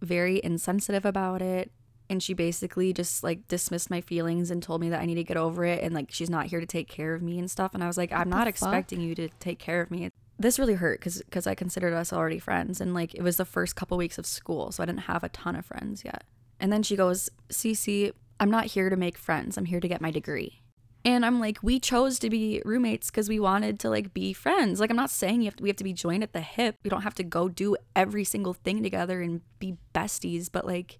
very 0.00 0.40
insensitive 0.42 1.04
about 1.04 1.42
it 1.42 1.70
and 2.08 2.22
she 2.22 2.34
basically 2.34 2.92
just 2.92 3.22
like 3.22 3.46
dismissed 3.48 3.90
my 3.90 4.00
feelings 4.00 4.50
and 4.50 4.62
told 4.62 4.80
me 4.80 4.88
that 4.90 5.00
I 5.00 5.06
need 5.06 5.16
to 5.16 5.24
get 5.24 5.36
over 5.36 5.64
it 5.64 5.82
and 5.82 5.94
like 5.94 6.10
she's 6.10 6.30
not 6.30 6.46
here 6.46 6.60
to 6.60 6.66
take 6.66 6.88
care 6.88 7.14
of 7.14 7.22
me 7.22 7.38
and 7.38 7.50
stuff 7.50 7.74
and 7.74 7.82
I 7.82 7.86
was 7.86 7.96
like 7.96 8.12
I'm 8.12 8.28
not 8.28 8.48
expecting 8.48 9.00
you 9.00 9.14
to 9.16 9.28
take 9.40 9.58
care 9.58 9.80
of 9.80 9.90
me. 9.90 10.10
This 10.38 10.58
really 10.58 10.74
hurt 10.74 11.00
cuz 11.00 11.22
cuz 11.30 11.46
I 11.46 11.54
considered 11.54 11.94
us 11.94 12.12
already 12.12 12.38
friends 12.38 12.80
and 12.80 12.94
like 12.94 13.14
it 13.14 13.22
was 13.22 13.36
the 13.36 13.44
first 13.44 13.76
couple 13.76 13.96
weeks 13.96 14.18
of 14.18 14.26
school 14.26 14.70
so 14.72 14.82
I 14.82 14.86
didn't 14.86 15.00
have 15.00 15.24
a 15.24 15.28
ton 15.28 15.56
of 15.56 15.66
friends 15.66 16.04
yet. 16.04 16.24
And 16.58 16.72
then 16.72 16.82
she 16.82 16.96
goes, 16.96 17.28
"Cece, 17.50 18.12
I'm 18.40 18.50
not 18.50 18.66
here 18.66 18.88
to 18.88 18.96
make 18.96 19.18
friends. 19.18 19.58
I'm 19.58 19.66
here 19.66 19.80
to 19.80 19.88
get 19.88 20.00
my 20.00 20.10
degree." 20.10 20.62
And 21.06 21.24
I'm 21.24 21.38
like, 21.38 21.58
we 21.62 21.78
chose 21.78 22.18
to 22.18 22.28
be 22.28 22.60
roommates 22.64 23.12
because 23.12 23.28
we 23.28 23.38
wanted 23.38 23.78
to 23.80 23.90
like 23.90 24.12
be 24.12 24.32
friends. 24.32 24.80
Like, 24.80 24.90
I'm 24.90 24.96
not 24.96 25.08
saying 25.08 25.40
you 25.40 25.44
have 25.44 25.54
to, 25.54 25.62
we 25.62 25.68
have 25.68 25.76
to 25.76 25.84
be 25.84 25.92
joined 25.92 26.24
at 26.24 26.32
the 26.32 26.40
hip. 26.40 26.78
We 26.82 26.90
don't 26.90 27.02
have 27.02 27.14
to 27.14 27.22
go 27.22 27.48
do 27.48 27.76
every 27.94 28.24
single 28.24 28.54
thing 28.54 28.82
together 28.82 29.22
and 29.22 29.40
be 29.60 29.76
besties. 29.94 30.48
But 30.50 30.66
like, 30.66 30.98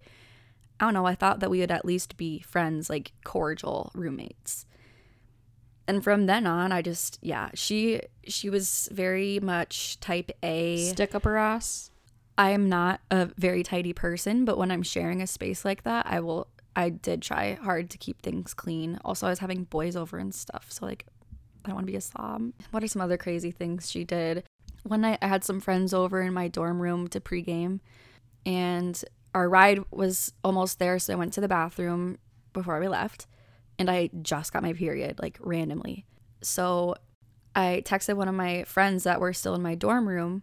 I 0.78 0.84
don't 0.84 0.94
know. 0.94 1.06
I 1.06 1.14
thought 1.14 1.40
that 1.40 1.50
we 1.50 1.60
would 1.60 1.70
at 1.70 1.84
least 1.84 2.16
be 2.16 2.40
friends, 2.40 2.90
like 2.90 3.12
cordial 3.24 3.90
roommates. 3.94 4.66
And 5.88 6.02
from 6.02 6.26
then 6.26 6.46
on, 6.46 6.72
I 6.72 6.82
just 6.82 7.18
yeah, 7.22 7.50
she 7.54 8.00
she 8.26 8.50
was 8.50 8.88
very 8.92 9.38
much 9.40 10.00
type 10.00 10.30
A. 10.42 10.90
Stick 10.90 11.14
up 11.14 11.24
her 11.24 11.36
ass. 11.36 11.90
I 12.38 12.50
am 12.50 12.68
not 12.68 13.00
a 13.10 13.26
very 13.38 13.62
tidy 13.62 13.92
person, 13.92 14.44
but 14.44 14.58
when 14.58 14.70
I'm 14.70 14.82
sharing 14.82 15.22
a 15.22 15.26
space 15.26 15.64
like 15.64 15.84
that, 15.84 16.06
I 16.06 16.20
will 16.20 16.48
I 16.76 16.90
did 16.90 17.22
try 17.22 17.54
hard 17.54 17.88
to 17.90 17.98
keep 17.98 18.20
things 18.20 18.52
clean. 18.52 18.98
Also, 19.04 19.26
I 19.26 19.30
was 19.30 19.38
having 19.38 19.64
boys 19.64 19.96
over 19.96 20.18
and 20.18 20.34
stuff. 20.34 20.66
So, 20.68 20.84
like, 20.84 21.06
I 21.64 21.68
don't 21.68 21.76
want 21.76 21.86
to 21.86 21.90
be 21.90 21.96
a 21.96 22.02
slob. 22.02 22.52
What 22.70 22.84
are 22.84 22.88
some 22.88 23.00
other 23.00 23.16
crazy 23.16 23.50
things 23.50 23.90
she 23.90 24.04
did? 24.04 24.44
One 24.82 25.00
night, 25.00 25.18
I 25.22 25.28
had 25.28 25.42
some 25.42 25.58
friends 25.58 25.94
over 25.94 26.20
in 26.20 26.34
my 26.34 26.48
dorm 26.48 26.80
room 26.80 27.08
to 27.08 27.20
pregame, 27.20 27.80
and 28.44 29.02
our 29.36 29.48
ride 29.48 29.84
was 29.90 30.32
almost 30.42 30.78
there. 30.78 30.98
So, 30.98 31.12
I 31.12 31.16
went 31.16 31.32
to 31.34 31.40
the 31.40 31.48
bathroom 31.48 32.18
before 32.52 32.80
we 32.80 32.88
left, 32.88 33.26
and 33.78 33.90
I 33.90 34.10
just 34.22 34.52
got 34.52 34.62
my 34.62 34.72
period, 34.72 35.18
like, 35.20 35.38
randomly. 35.40 36.06
So, 36.42 36.96
I 37.54 37.82
texted 37.84 38.16
one 38.16 38.28
of 38.28 38.34
my 38.34 38.64
friends 38.64 39.04
that 39.04 39.20
were 39.20 39.32
still 39.32 39.54
in 39.54 39.62
my 39.62 39.74
dorm 39.74 40.08
room, 40.08 40.42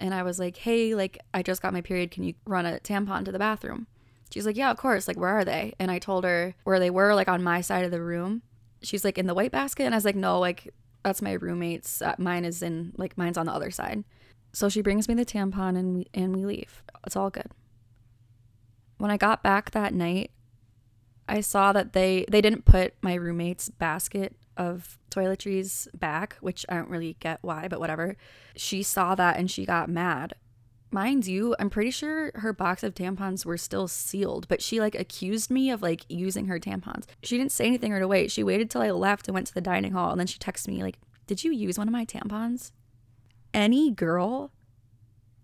and 0.00 0.14
I 0.14 0.22
was 0.22 0.38
like, 0.38 0.56
hey, 0.56 0.94
like, 0.94 1.18
I 1.34 1.42
just 1.42 1.60
got 1.60 1.72
my 1.72 1.82
period. 1.82 2.10
Can 2.10 2.24
you 2.24 2.34
run 2.46 2.64
a 2.64 2.78
tampon 2.78 3.24
to 3.26 3.32
the 3.32 3.38
bathroom? 3.38 3.86
She's 4.30 4.46
like, 4.46 4.56
Yeah, 4.56 4.70
of 4.70 4.76
course. 4.76 5.08
Like, 5.08 5.18
where 5.18 5.30
are 5.30 5.44
they? 5.44 5.74
And 5.78 5.90
I 5.90 5.98
told 5.98 6.24
her 6.24 6.54
where 6.64 6.78
they 6.78 6.90
were, 6.90 7.14
like 7.14 7.28
on 7.28 7.42
my 7.42 7.60
side 7.60 7.84
of 7.84 7.90
the 7.90 8.00
room. 8.00 8.42
She's 8.82 9.04
like, 9.04 9.18
In 9.18 9.26
the 9.26 9.34
white 9.34 9.52
basket. 9.52 9.84
And 9.84 9.94
I 9.94 9.98
was 9.98 10.04
like, 10.04 10.16
No, 10.16 10.38
like, 10.38 10.72
that's 11.04 11.22
my 11.22 11.32
roommate's. 11.32 12.00
Uh, 12.00 12.14
mine 12.18 12.44
is 12.44 12.62
in, 12.62 12.92
like, 12.96 13.18
mine's 13.18 13.36
on 13.36 13.46
the 13.46 13.52
other 13.52 13.70
side. 13.70 14.04
So 14.52 14.68
she 14.68 14.82
brings 14.82 15.08
me 15.08 15.14
the 15.14 15.24
tampon 15.24 15.78
and 15.78 15.94
we, 15.94 16.06
and 16.14 16.34
we 16.34 16.44
leave. 16.44 16.82
It's 17.06 17.16
all 17.16 17.30
good. 17.30 17.50
When 19.00 19.10
I 19.10 19.16
got 19.16 19.42
back 19.42 19.70
that 19.70 19.94
night, 19.94 20.30
I 21.28 21.40
saw 21.40 21.72
that 21.72 21.92
they 21.94 22.26
they 22.28 22.40
didn't 22.40 22.64
put 22.64 22.94
my 23.02 23.14
roommate's 23.14 23.68
basket 23.68 24.36
of 24.56 24.98
toiletries 25.10 25.88
back, 25.98 26.36
which 26.40 26.66
I 26.68 26.74
don't 26.74 26.90
really 26.90 27.16
get 27.18 27.38
why, 27.42 27.66
but 27.66 27.80
whatever. 27.80 28.16
She 28.56 28.82
saw 28.82 29.14
that 29.14 29.38
and 29.38 29.50
she 29.50 29.64
got 29.64 29.88
mad 29.88 30.34
mind 30.92 31.26
you, 31.26 31.54
I'm 31.58 31.70
pretty 31.70 31.90
sure 31.90 32.32
her 32.34 32.52
box 32.52 32.82
of 32.82 32.94
tampons 32.94 33.44
were 33.44 33.56
still 33.56 33.88
sealed, 33.88 34.48
but 34.48 34.62
she 34.62 34.80
like 34.80 34.94
accused 34.94 35.50
me 35.50 35.70
of 35.70 35.82
like 35.82 36.04
using 36.08 36.46
her 36.46 36.58
tampons. 36.58 37.04
She 37.22 37.36
didn't 37.36 37.52
say 37.52 37.66
anything 37.66 37.92
right 37.92 38.02
away. 38.02 38.28
She 38.28 38.42
waited 38.42 38.70
till 38.70 38.82
I 38.82 38.90
left 38.90 39.28
and 39.28 39.34
went 39.34 39.46
to 39.48 39.54
the 39.54 39.60
dining 39.60 39.92
hall 39.92 40.10
and 40.10 40.18
then 40.18 40.26
she 40.26 40.38
texted 40.38 40.68
me 40.68 40.82
like, 40.82 40.98
"Did 41.26 41.44
you 41.44 41.52
use 41.52 41.78
one 41.78 41.88
of 41.88 41.92
my 41.92 42.04
tampons?" 42.04 42.72
Any 43.52 43.90
girl 43.90 44.52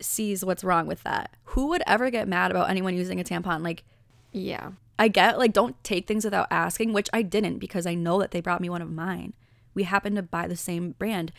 sees 0.01 0.45
what's 0.45 0.65
wrong 0.65 0.87
with 0.87 1.03
that. 1.05 1.31
Who 1.45 1.69
would 1.69 1.83
ever 1.87 2.11
get 2.11 2.29
mad 2.29 2.51
about 2.51 2.71
anyone 2.71 2.97
using 2.97 3.21
a 3.21 3.25
tampon? 3.25 3.63
Like, 3.63 3.85
yeah. 4.33 4.73
I 4.99 5.09
get 5.09 5.39
like 5.39 5.53
don't 5.53 5.83
take 5.85 6.07
things 6.07 6.25
without 6.25 6.49
asking, 6.51 6.93
which 6.93 7.11
I 7.13 7.23
didn't 7.23 7.59
because 7.59 7.87
I 7.87 7.95
know 7.95 8.19
that 8.21 8.31
they 8.31 8.41
brought 8.41 8.61
me 8.61 8.71
one 8.71 8.83
of 8.83 8.91
mine. 8.91 9.35
We 9.75 9.83
happened 9.83 10.17
to 10.17 10.23
buy 10.23 10.47
the 10.47 10.57
same 10.57 10.93
brand. 10.93 11.33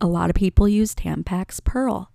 A 0.00 0.06
lot 0.06 0.28
of 0.30 0.36
people 0.36 0.68
use 0.68 0.94
Tampax 0.94 1.64
Pearl. 1.64 2.10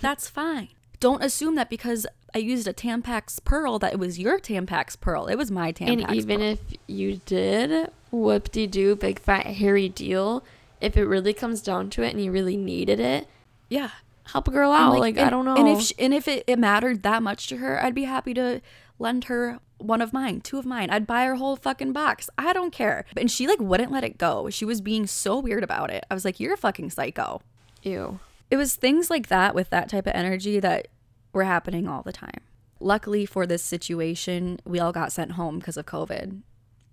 That's 0.00 0.28
fine 0.28 0.68
don't 1.04 1.22
assume 1.22 1.54
that 1.56 1.68
because 1.68 2.06
I 2.34 2.38
used 2.38 2.66
a 2.66 2.72
Tampax 2.72 3.44
Pearl 3.44 3.78
that 3.80 3.92
it 3.92 3.98
was 3.98 4.18
your 4.18 4.38
Tampax 4.38 4.98
Pearl. 4.98 5.26
It 5.26 5.36
was 5.36 5.50
my 5.50 5.70
Tampax. 5.70 6.02
And 6.02 6.14
even 6.14 6.40
Pearl. 6.40 6.48
if 6.48 6.60
you 6.86 7.20
did, 7.26 7.90
whoop 8.10 8.50
de 8.50 8.66
doo, 8.66 8.96
big 8.96 9.18
fat 9.18 9.44
hairy 9.44 9.90
deal. 9.90 10.42
If 10.80 10.96
it 10.96 11.04
really 11.04 11.34
comes 11.34 11.60
down 11.60 11.90
to 11.90 12.02
it 12.02 12.14
and 12.14 12.24
you 12.24 12.32
really 12.32 12.56
needed 12.56 13.00
it, 13.00 13.28
yeah, 13.68 13.90
help 14.26 14.48
a 14.48 14.50
girl 14.50 14.72
out. 14.72 14.92
Like, 14.92 15.00
like 15.00 15.16
and, 15.18 15.26
I 15.26 15.30
don't 15.30 15.44
know. 15.44 15.56
And 15.56 15.68
if 15.68 15.80
she, 15.82 15.94
and 15.98 16.14
if 16.14 16.28
it, 16.28 16.44
it 16.46 16.58
mattered 16.58 17.02
that 17.02 17.22
much 17.22 17.46
to 17.48 17.58
her, 17.58 17.82
I'd 17.82 17.94
be 17.94 18.04
happy 18.04 18.34
to 18.34 18.60
lend 18.98 19.24
her 19.24 19.58
one 19.78 20.00
of 20.00 20.12
mine, 20.12 20.40
two 20.40 20.58
of 20.58 20.66
mine. 20.66 20.90
I'd 20.90 21.06
buy 21.06 21.24
her 21.26 21.36
whole 21.36 21.56
fucking 21.56 21.92
box. 21.92 22.30
I 22.38 22.52
don't 22.52 22.72
care. 22.72 23.04
And 23.16 23.30
she 23.30 23.46
like 23.46 23.60
wouldn't 23.60 23.92
let 23.92 24.04
it 24.04 24.18
go. 24.18 24.48
She 24.50 24.64
was 24.64 24.80
being 24.80 25.06
so 25.06 25.38
weird 25.38 25.62
about 25.64 25.90
it. 25.90 26.04
I 26.10 26.14
was 26.14 26.24
like, 26.24 26.40
you're 26.40 26.54
a 26.54 26.58
fucking 26.58 26.90
psycho. 26.90 27.42
Ew. 27.82 28.18
It 28.50 28.56
was 28.56 28.76
things 28.76 29.10
like 29.10 29.28
that 29.28 29.54
with 29.54 29.70
that 29.70 29.88
type 29.88 30.06
of 30.06 30.14
energy 30.14 30.60
that 30.60 30.88
were 31.32 31.44
happening 31.44 31.88
all 31.88 32.02
the 32.02 32.12
time. 32.12 32.40
Luckily 32.80 33.26
for 33.26 33.46
this 33.46 33.62
situation, 33.62 34.60
we 34.64 34.78
all 34.78 34.92
got 34.92 35.12
sent 35.12 35.32
home 35.32 35.58
because 35.58 35.76
of 35.76 35.86
COVID. 35.86 36.42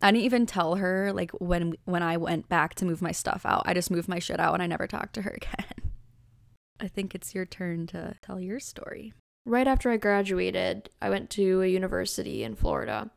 I 0.01 0.11
didn't 0.11 0.25
even 0.25 0.45
tell 0.45 0.75
her 0.75 1.11
like 1.13 1.31
when 1.31 1.75
when 1.85 2.01
I 2.01 2.17
went 2.17 2.49
back 2.49 2.73
to 2.75 2.85
move 2.85 3.01
my 3.01 3.11
stuff 3.11 3.45
out. 3.45 3.63
I 3.65 3.73
just 3.73 3.91
moved 3.91 4.07
my 4.07 4.19
shit 4.19 4.39
out 4.39 4.53
and 4.53 4.63
I 4.63 4.67
never 4.67 4.87
talked 4.87 5.13
to 5.13 5.21
her 5.21 5.31
again. 5.35 5.80
I 6.81 6.87
think 6.87 7.13
it's 7.13 7.35
your 7.35 7.45
turn 7.45 7.85
to 7.87 8.15
tell 8.23 8.39
your 8.39 8.59
story. 8.59 9.13
Right 9.45 9.67
after 9.67 9.91
I 9.91 9.97
graduated, 9.97 10.89
I 11.01 11.11
went 11.11 11.29
to 11.31 11.61
a 11.61 11.67
university 11.67 12.43
in 12.43 12.55
Florida. 12.55 13.11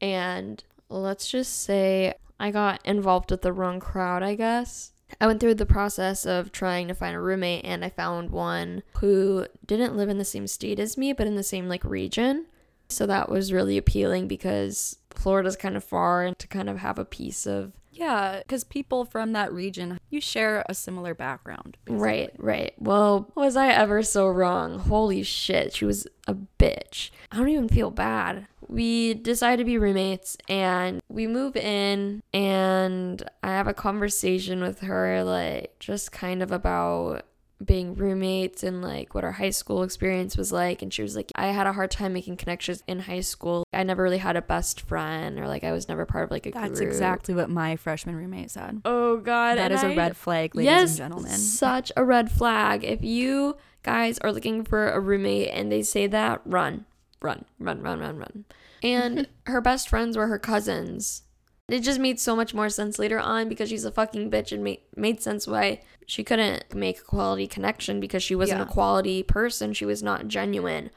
And 0.00 0.62
let's 0.90 1.30
just 1.30 1.62
say 1.62 2.14
I 2.38 2.50
got 2.50 2.84
involved 2.84 3.30
with 3.30 3.42
the 3.42 3.52
wrong 3.52 3.80
crowd, 3.80 4.22
I 4.22 4.34
guess. 4.34 4.92
I 5.20 5.26
went 5.26 5.40
through 5.40 5.54
the 5.54 5.66
process 5.66 6.26
of 6.26 6.52
trying 6.52 6.88
to 6.88 6.94
find 6.94 7.16
a 7.16 7.20
roommate 7.20 7.64
and 7.64 7.84
I 7.84 7.88
found 7.88 8.30
one 8.30 8.82
who 8.98 9.46
didn't 9.66 9.96
live 9.96 10.08
in 10.08 10.18
the 10.18 10.24
same 10.24 10.46
state 10.46 10.78
as 10.78 10.98
me, 10.98 11.12
but 11.12 11.26
in 11.26 11.36
the 11.36 11.42
same 11.42 11.68
like 11.68 11.84
region. 11.84 12.46
So 12.88 13.06
that 13.06 13.30
was 13.30 13.52
really 13.52 13.78
appealing 13.78 14.28
because 14.28 14.98
Florida's 15.10 15.56
kind 15.56 15.76
of 15.76 15.84
far 15.84 16.24
and 16.24 16.38
to 16.38 16.46
kind 16.48 16.68
of 16.68 16.78
have 16.78 16.98
a 16.98 17.04
piece 17.04 17.46
of 17.46 17.72
yeah, 18.00 18.38
because 18.38 18.64
people 18.64 19.04
from 19.04 19.34
that 19.34 19.52
region, 19.52 20.00
you 20.08 20.20
share 20.20 20.64
a 20.68 20.74
similar 20.74 21.14
background. 21.14 21.76
Basically. 21.84 22.02
Right, 22.02 22.30
right. 22.38 22.74
Well, 22.78 23.30
was 23.34 23.56
I 23.56 23.68
ever 23.68 24.02
so 24.02 24.26
wrong? 24.26 24.78
Holy 24.78 25.22
shit, 25.22 25.74
she 25.74 25.84
was 25.84 26.06
a 26.26 26.34
bitch. 26.58 27.10
I 27.30 27.36
don't 27.36 27.50
even 27.50 27.68
feel 27.68 27.90
bad. 27.90 28.46
We 28.68 29.14
decide 29.14 29.56
to 29.56 29.64
be 29.64 29.76
roommates 29.76 30.36
and 30.48 31.02
we 31.08 31.26
move 31.26 31.56
in, 31.56 32.22
and 32.32 33.22
I 33.42 33.48
have 33.48 33.68
a 33.68 33.74
conversation 33.74 34.62
with 34.62 34.80
her, 34.80 35.22
like, 35.22 35.76
just 35.78 36.10
kind 36.10 36.42
of 36.42 36.52
about 36.52 37.26
being 37.64 37.94
roommates 37.94 38.62
and 38.62 38.82
like 38.82 39.14
what 39.14 39.24
our 39.24 39.32
high 39.32 39.50
school 39.50 39.82
experience 39.82 40.36
was 40.36 40.52
like. 40.52 40.82
And 40.82 40.92
she 40.92 41.02
was 41.02 41.14
like, 41.14 41.30
I 41.34 41.48
had 41.48 41.66
a 41.66 41.72
hard 41.72 41.90
time 41.90 42.12
making 42.12 42.36
connections 42.36 42.82
in 42.86 43.00
high 43.00 43.20
school. 43.20 43.64
I 43.72 43.82
never 43.82 44.02
really 44.02 44.18
had 44.18 44.36
a 44.36 44.42
best 44.42 44.80
friend 44.80 45.38
or 45.38 45.46
like 45.46 45.64
I 45.64 45.72
was 45.72 45.88
never 45.88 46.06
part 46.06 46.24
of 46.24 46.30
like 46.30 46.46
a 46.46 46.50
group. 46.50 46.62
That's 46.62 46.80
group. 46.80 46.90
exactly 46.90 47.34
what 47.34 47.50
my 47.50 47.76
freshman 47.76 48.16
roommate 48.16 48.50
said. 48.50 48.80
Oh 48.84 49.18
God. 49.18 49.58
That 49.58 49.72
is 49.72 49.84
I, 49.84 49.92
a 49.92 49.96
red 49.96 50.16
flag, 50.16 50.54
ladies 50.54 50.70
yes, 50.70 50.88
and 50.90 50.98
gentlemen. 50.98 51.32
Such 51.32 51.92
a 51.96 52.04
red 52.04 52.30
flag. 52.30 52.84
If 52.84 53.02
you 53.02 53.56
guys 53.82 54.18
are 54.18 54.32
looking 54.32 54.64
for 54.64 54.90
a 54.90 55.00
roommate 55.00 55.48
and 55.48 55.70
they 55.70 55.82
say 55.82 56.06
that, 56.06 56.40
run. 56.44 56.86
Run, 57.22 57.44
run, 57.58 57.82
run, 57.82 58.00
run, 58.00 58.16
run. 58.16 58.44
And 58.82 59.28
her 59.46 59.60
best 59.60 59.88
friends 59.88 60.16
were 60.16 60.28
her 60.28 60.38
cousins. 60.38 61.22
It 61.72 61.80
just 61.80 62.00
made 62.00 62.18
so 62.20 62.34
much 62.34 62.52
more 62.54 62.68
sense 62.68 62.98
later 62.98 63.18
on 63.18 63.48
because 63.48 63.68
she's 63.68 63.84
a 63.84 63.92
fucking 63.92 64.30
bitch 64.30 64.52
and 64.52 64.62
made, 64.64 64.80
made 64.96 65.22
sense 65.22 65.46
why 65.46 65.80
she 66.06 66.24
couldn't 66.24 66.74
make 66.74 66.98
a 67.00 67.04
quality 67.04 67.46
connection 67.46 68.00
because 68.00 68.22
she 68.22 68.34
wasn't 68.34 68.58
Yeah. 68.60 68.64
a 68.66 68.68
quality 68.68 69.22
person. 69.22 69.72
She 69.72 69.84
was 69.84 70.02
not 70.02 70.26
genuine. 70.28 70.90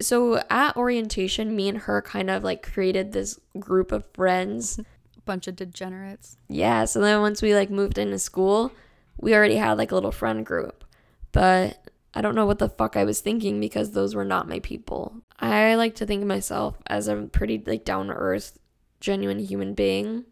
So 0.00 0.42
at 0.50 0.76
orientation, 0.76 1.54
me 1.56 1.68
and 1.68 1.78
her 1.78 2.02
kind 2.02 2.30
of 2.30 2.42
like 2.44 2.62
created 2.62 3.12
this 3.12 3.38
group 3.58 3.92
of 3.92 4.04
friends. 4.14 4.80
Bunch 5.24 5.46
of 5.46 5.54
degenerates. 5.56 6.36
Yeah. 6.48 6.84
So 6.86 7.00
then 7.00 7.20
once 7.20 7.42
we 7.42 7.54
like 7.54 7.70
moved 7.70 7.98
into 7.98 8.18
school, 8.18 8.72
we 9.18 9.34
already 9.34 9.56
had 9.56 9.78
like 9.78 9.92
a 9.92 9.94
little 9.94 10.10
friend 10.12 10.44
group. 10.44 10.84
But 11.30 11.78
I 12.14 12.20
don't 12.20 12.34
know 12.34 12.46
what 12.46 12.58
the 12.58 12.68
fuck 12.68 12.96
I 12.96 13.04
was 13.04 13.20
thinking 13.20 13.60
because 13.60 13.92
those 13.92 14.14
were 14.14 14.24
not 14.24 14.48
my 14.48 14.58
people. 14.60 15.14
I 15.38 15.76
like 15.76 15.94
to 15.96 16.06
think 16.06 16.22
of 16.22 16.28
myself 16.28 16.76
as 16.86 17.08
a 17.08 17.16
pretty 17.16 17.62
like 17.64 17.84
down 17.84 18.08
to 18.08 18.12
earth, 18.14 18.58
genuine 19.02 19.40
human 19.40 19.74
being 19.74 20.24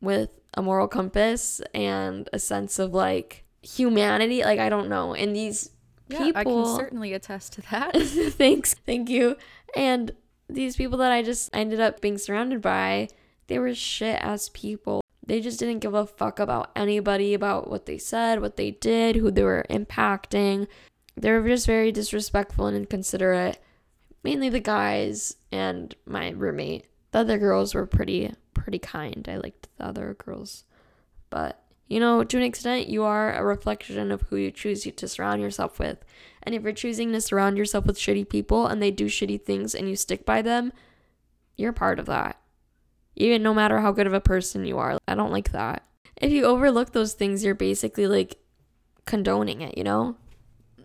with 0.00 0.38
a 0.54 0.62
moral 0.62 0.88
compass 0.88 1.60
and 1.72 2.28
a 2.32 2.38
sense 2.38 2.78
of 2.78 2.92
like 2.92 3.44
humanity. 3.62 4.42
Like 4.42 4.58
I 4.58 4.68
don't 4.68 4.88
know. 4.88 5.14
And 5.14 5.34
these 5.34 5.70
Yeah, 6.08 6.18
people 6.18 6.40
I 6.40 6.44
can 6.44 6.76
certainly 6.76 7.12
attest 7.14 7.54
to 7.54 7.62
that. 7.70 7.92
Thanks. 8.36 8.74
Thank 8.74 9.08
you. 9.08 9.36
And 9.76 10.10
these 10.48 10.76
people 10.76 10.98
that 10.98 11.12
I 11.12 11.22
just 11.22 11.50
ended 11.52 11.80
up 11.80 12.00
being 12.00 12.18
surrounded 12.18 12.60
by, 12.60 13.08
they 13.46 13.58
were 13.58 13.74
shit 13.74 14.18
ass 14.20 14.50
people. 14.52 15.00
They 15.24 15.40
just 15.40 15.58
didn't 15.58 15.80
give 15.80 15.94
a 15.94 16.06
fuck 16.06 16.38
about 16.38 16.70
anybody, 16.74 17.34
about 17.34 17.70
what 17.70 17.84
they 17.86 17.98
said, 17.98 18.40
what 18.40 18.56
they 18.56 18.70
did, 18.72 19.16
who 19.16 19.30
they 19.30 19.42
were 19.42 19.66
impacting. 19.68 20.66
They 21.16 21.30
were 21.32 21.46
just 21.46 21.66
very 21.66 21.92
disrespectful 21.92 22.66
and 22.66 22.76
inconsiderate. 22.76 23.58
Mainly 24.24 24.48
the 24.48 24.60
guys 24.60 25.36
and 25.52 25.94
my 26.06 26.30
roommate. 26.30 26.86
The 27.18 27.22
other 27.22 27.38
girls 27.38 27.74
were 27.74 27.84
pretty 27.84 28.32
pretty 28.54 28.78
kind. 28.78 29.28
I 29.28 29.38
liked 29.38 29.66
the 29.76 29.86
other 29.86 30.14
girls. 30.14 30.62
But 31.30 31.60
you 31.88 31.98
know, 31.98 32.22
to 32.22 32.36
an 32.36 32.44
extent, 32.44 32.86
you 32.86 33.02
are 33.02 33.34
a 33.34 33.42
reflection 33.42 34.12
of 34.12 34.22
who 34.22 34.36
you 34.36 34.52
choose 34.52 34.84
to 34.84 35.08
surround 35.08 35.42
yourself 35.42 35.80
with. 35.80 36.04
And 36.44 36.54
if 36.54 36.62
you're 36.62 36.70
choosing 36.70 37.10
to 37.10 37.20
surround 37.20 37.58
yourself 37.58 37.86
with 37.86 37.98
shitty 37.98 38.28
people 38.28 38.68
and 38.68 38.80
they 38.80 38.92
do 38.92 39.06
shitty 39.06 39.42
things 39.42 39.74
and 39.74 39.88
you 39.88 39.96
stick 39.96 40.24
by 40.24 40.42
them, 40.42 40.72
you're 41.56 41.72
part 41.72 41.98
of 41.98 42.06
that. 42.06 42.40
Even 43.16 43.42
no 43.42 43.52
matter 43.52 43.80
how 43.80 43.90
good 43.90 44.06
of 44.06 44.14
a 44.14 44.20
person 44.20 44.64
you 44.64 44.78
are. 44.78 44.96
I 45.08 45.16
don't 45.16 45.32
like 45.32 45.50
that. 45.50 45.82
If 46.18 46.30
you 46.30 46.44
overlook 46.44 46.92
those 46.92 47.14
things, 47.14 47.42
you're 47.42 47.56
basically 47.56 48.06
like 48.06 48.38
condoning 49.06 49.60
it, 49.60 49.76
you 49.76 49.82
know? 49.82 50.14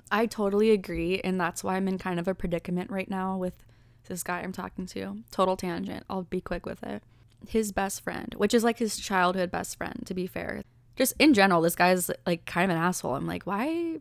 I 0.09 0.25
totally 0.25 0.71
agree. 0.71 1.21
And 1.23 1.39
that's 1.39 1.63
why 1.63 1.75
I'm 1.75 1.87
in 1.87 1.99
kind 1.99 2.19
of 2.19 2.27
a 2.27 2.33
predicament 2.33 2.89
right 2.89 3.07
now 3.07 3.37
with 3.37 3.63
this 4.07 4.23
guy 4.23 4.41
I'm 4.41 4.51
talking 4.51 4.85
to. 4.87 5.23
Total 5.31 5.57
tangent. 5.57 6.05
I'll 6.09 6.23
be 6.23 6.41
quick 6.41 6.65
with 6.65 6.83
it. 6.83 7.03
His 7.47 7.71
best 7.71 8.01
friend, 8.01 8.33
which 8.37 8.53
is 8.53 8.63
like 8.63 8.79
his 8.79 8.97
childhood 8.97 9.51
best 9.51 9.77
friend, 9.77 10.03
to 10.05 10.13
be 10.13 10.27
fair. 10.27 10.63
Just 10.95 11.13
in 11.19 11.33
general, 11.33 11.61
this 11.61 11.75
guy's 11.75 12.09
like 12.25 12.45
kind 12.45 12.71
of 12.71 12.77
an 12.77 12.83
asshole. 12.83 13.15
I'm 13.15 13.27
like, 13.27 13.43
why 13.43 13.99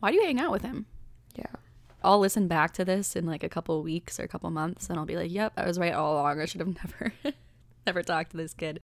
why 0.00 0.10
do 0.10 0.16
you 0.16 0.24
hang 0.24 0.40
out 0.40 0.52
with 0.52 0.62
him? 0.62 0.86
Yeah. 1.34 1.46
I'll 2.04 2.18
listen 2.18 2.48
back 2.48 2.72
to 2.74 2.84
this 2.84 3.14
in 3.14 3.26
like 3.26 3.44
a 3.44 3.48
couple 3.48 3.82
weeks 3.82 4.18
or 4.18 4.24
a 4.24 4.28
couple 4.28 4.50
months 4.50 4.88
and 4.90 4.98
I'll 4.98 5.06
be 5.06 5.16
like, 5.16 5.30
yep, 5.30 5.52
I 5.56 5.66
was 5.66 5.78
right 5.78 5.92
all 5.92 6.14
along. 6.14 6.40
I 6.40 6.46
should 6.46 6.60
have 6.60 6.74
never 6.84 7.12
never 7.86 8.02
talked 8.02 8.32
to 8.32 8.36
this 8.36 8.54
kid. 8.54 8.80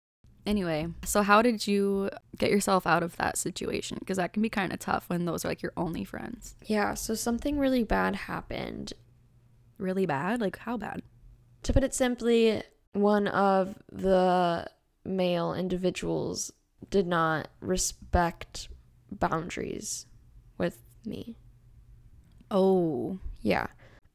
Anyway, 0.44 0.88
so 1.04 1.22
how 1.22 1.40
did 1.40 1.66
you 1.66 2.10
get 2.36 2.50
yourself 2.50 2.86
out 2.86 3.02
of 3.02 3.16
that 3.16 3.38
situation? 3.38 3.96
Because 4.00 4.16
that 4.16 4.32
can 4.32 4.42
be 4.42 4.48
kind 4.48 4.72
of 4.72 4.80
tough 4.80 5.04
when 5.08 5.24
those 5.24 5.44
are 5.44 5.48
like 5.48 5.62
your 5.62 5.72
only 5.76 6.04
friends. 6.04 6.56
Yeah, 6.64 6.94
so 6.94 7.14
something 7.14 7.58
really 7.58 7.84
bad 7.84 8.16
happened. 8.16 8.92
Really 9.82 10.06
bad? 10.06 10.40
Like 10.40 10.58
how 10.58 10.76
bad? 10.76 11.02
To 11.64 11.72
put 11.72 11.84
it 11.84 11.94
simply, 11.94 12.62
one 12.92 13.26
of 13.28 13.74
the 13.90 14.66
male 15.04 15.54
individuals 15.54 16.52
did 16.90 17.06
not 17.06 17.48
respect 17.60 18.68
boundaries 19.10 20.06
with 20.58 20.78
me. 21.04 21.36
Oh, 22.50 23.18
Yeah. 23.40 23.66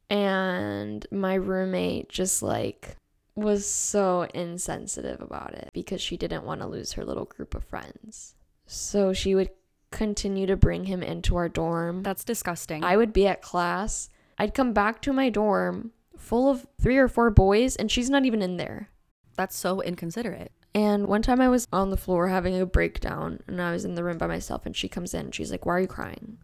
And 0.09 1.05
my 1.11 1.33
roommate 1.33 2.07
just 2.07 2.41
like 2.41 2.95
was 3.35 3.65
so 3.69 4.21
insensitive 4.33 5.21
about 5.21 5.53
it 5.53 5.69
because 5.73 6.01
she 6.01 6.15
didn't 6.15 6.45
want 6.45 6.61
to 6.61 6.67
lose 6.67 6.93
her 6.93 7.03
little 7.03 7.25
group 7.25 7.53
of 7.55 7.65
friends. 7.65 8.35
So 8.65 9.11
she 9.11 9.35
would 9.35 9.49
continue 9.91 10.45
to 10.47 10.55
bring 10.55 10.85
him 10.85 11.03
into 11.03 11.35
our 11.35 11.49
dorm. 11.49 12.03
that's 12.03 12.23
disgusting. 12.23 12.85
I 12.85 12.95
would 12.95 13.11
be 13.11 13.27
at 13.27 13.41
class. 13.41 14.09
I'd 14.37 14.53
come 14.53 14.73
back 14.73 15.01
to 15.03 15.13
my 15.13 15.29
dorm 15.29 15.91
full 16.17 16.49
of 16.49 16.67
three 16.81 16.97
or 16.97 17.07
four 17.07 17.29
boys 17.29 17.75
and 17.75 17.91
she's 17.91 18.09
not 18.09 18.25
even 18.25 18.41
in 18.41 18.57
there. 18.57 18.89
that's 19.35 19.55
so 19.55 19.81
inconsiderate. 19.81 20.51
And 20.73 21.07
one 21.07 21.21
time 21.21 21.41
I 21.41 21.49
was 21.49 21.67
on 21.71 21.89
the 21.89 21.97
floor 21.97 22.27
having 22.27 22.59
a 22.59 22.65
breakdown 22.65 23.39
and 23.47 23.61
I 23.61 23.71
was 23.71 23.85
in 23.85 23.95
the 23.95 24.03
room 24.03 24.17
by 24.17 24.27
myself 24.27 24.65
and 24.65 24.75
she 24.75 24.87
comes 24.89 25.13
in 25.13 25.31
she's 25.31 25.51
like, 25.51 25.65
Why 25.65 25.73
are 25.75 25.79
you 25.81 25.87
crying? 25.87 26.37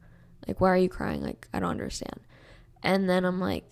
Like, 0.48 0.60
why 0.60 0.70
are 0.70 0.78
you 0.78 0.89
crying? 0.89 1.22
Like, 1.22 1.48
I 1.54 1.60
don't 1.60 1.70
understand. 1.70 2.20
And 2.82 3.10
then 3.10 3.26
I'm 3.26 3.39
like, 3.39 3.65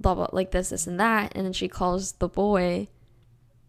blah, 0.00 0.14
blah, 0.14 0.28
like 0.32 0.50
this, 0.50 0.70
this, 0.70 0.86
and 0.86 1.00
that. 1.00 1.32
And 1.34 1.44
then 1.44 1.52
she 1.52 1.68
calls 1.68 2.12
the 2.12 2.28
boy 2.28 2.88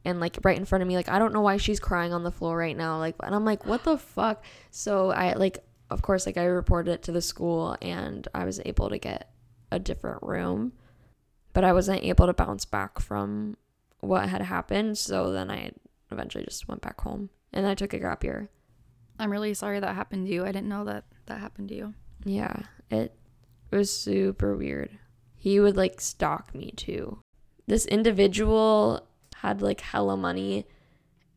and 0.06 0.20
like 0.20 0.38
right 0.44 0.58
in 0.58 0.66
front 0.66 0.82
of 0.82 0.88
me, 0.88 0.96
like, 0.96 1.10
I 1.10 1.20
don't 1.20 1.34
know 1.34 1.42
why 1.42 1.58
she's 1.58 1.80
crying 1.80 2.14
on 2.14 2.24
the 2.24 2.32
floor 2.32 2.58
right 2.58 2.78
now. 2.78 2.98
Like, 3.00 3.16
and 3.22 3.34
I'm 3.34 3.46
like, 3.46 3.66
What 3.66 3.84
the 3.84 3.98
fuck? 3.98 4.44
So 4.72 5.12
I 5.12 5.34
like, 5.34 5.60
of 5.90 6.02
course, 6.02 6.26
like 6.26 6.38
I 6.38 6.46
reported 6.46 6.92
it 6.92 7.04
to 7.04 7.12
the 7.12 7.22
school 7.22 7.76
and 7.82 8.28
I 8.34 8.46
was 8.46 8.62
able 8.66 8.90
to 8.90 8.98
get 8.98 9.32
a 9.72 9.80
different 9.80 10.24
room, 10.24 10.74
but 11.54 11.64
I 11.64 11.74
wasn't 11.74 12.04
able 12.04 12.26
to 12.26 12.34
bounce 12.34 12.66
back 12.66 13.00
from 13.00 13.58
what 14.00 14.30
had 14.30 14.42
happened. 14.42 14.98
So 14.98 15.32
then 15.32 15.50
I 15.52 15.72
eventually 16.12 16.44
just 16.44 16.68
went 16.68 16.82
back 16.82 17.02
home 17.02 17.30
and 17.54 17.68
I 17.68 17.76
took 17.76 17.94
a 17.94 18.00
gap 18.00 18.24
year. 18.24 18.50
I'm 19.18 19.32
really 19.32 19.54
sorry 19.54 19.80
that 19.80 19.96
happened 19.96 20.28
to 20.28 20.34
you. 20.34 20.44
I 20.44 20.52
didn't 20.52 20.70
know 20.70 20.86
that 20.86 21.04
that 21.26 21.40
happened 21.40 21.70
to 21.70 21.76
you. 21.76 21.94
Yeah, 22.24 22.64
it 22.90 23.14
was 23.72 23.94
super 23.94 24.56
weird. 24.56 24.98
He 25.36 25.60
would 25.60 25.78
like 25.78 26.02
stalk 26.02 26.54
me 26.56 26.72
too. 26.72 27.20
This 27.68 27.86
individual 27.86 29.08
had 29.36 29.62
like 29.62 29.82
hella 29.82 30.18
money 30.18 30.66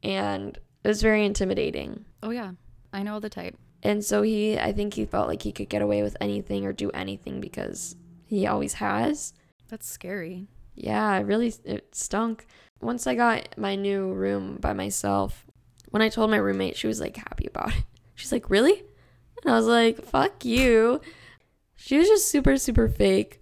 and 0.03 0.59
it 0.85 0.89
was 0.89 1.03
very 1.03 1.25
intimidating. 1.25 2.05
Oh 2.23 2.31
yeah, 2.31 2.53
I 2.93 3.03
know 3.03 3.21
the 3.21 3.29
type. 3.29 3.57
And 3.83 4.05
so 4.05 4.23
he, 4.23 4.59
I 4.59 4.73
think 4.73 4.95
he 4.95 5.05
felt 5.05 5.29
like 5.29 5.43
he 5.43 5.53
could 5.53 5.69
get 5.69 5.83
away 5.83 6.03
with 6.03 6.17
anything 6.21 6.65
or 6.65 6.73
do 6.73 6.91
anything 6.91 7.41
because 7.41 7.97
he 8.33 8.47
always 8.47 8.75
has. 8.75 9.35
That's 9.69 9.87
scary. 9.87 10.49
Yeah, 10.75 11.19
it 11.19 11.27
really 11.27 11.53
it 11.65 11.95
stunk. 11.95 12.47
Once 12.81 13.07
I 13.07 13.15
got 13.15 13.59
my 13.59 13.77
new 13.77 14.11
room 14.13 14.57
by 14.59 14.73
myself, 14.73 15.47
when 15.91 16.01
I 16.01 16.09
told 16.09 16.31
my 16.31 16.39
roommate, 16.39 16.77
she 16.77 16.87
was 16.87 16.99
like 16.99 17.17
happy 17.17 17.47
about 17.47 17.77
it. 17.77 17.85
She's 18.15 18.33
like, 18.33 18.49
"Really?" 18.49 18.85
And 19.43 19.53
I 19.53 19.57
was 19.57 19.67
like, 19.67 20.03
"Fuck 20.03 20.47
you." 20.47 21.03
She 21.77 21.99
was 21.99 22.09
just 22.09 22.31
super 22.31 22.57
super 22.57 22.89
fake. 22.89 23.39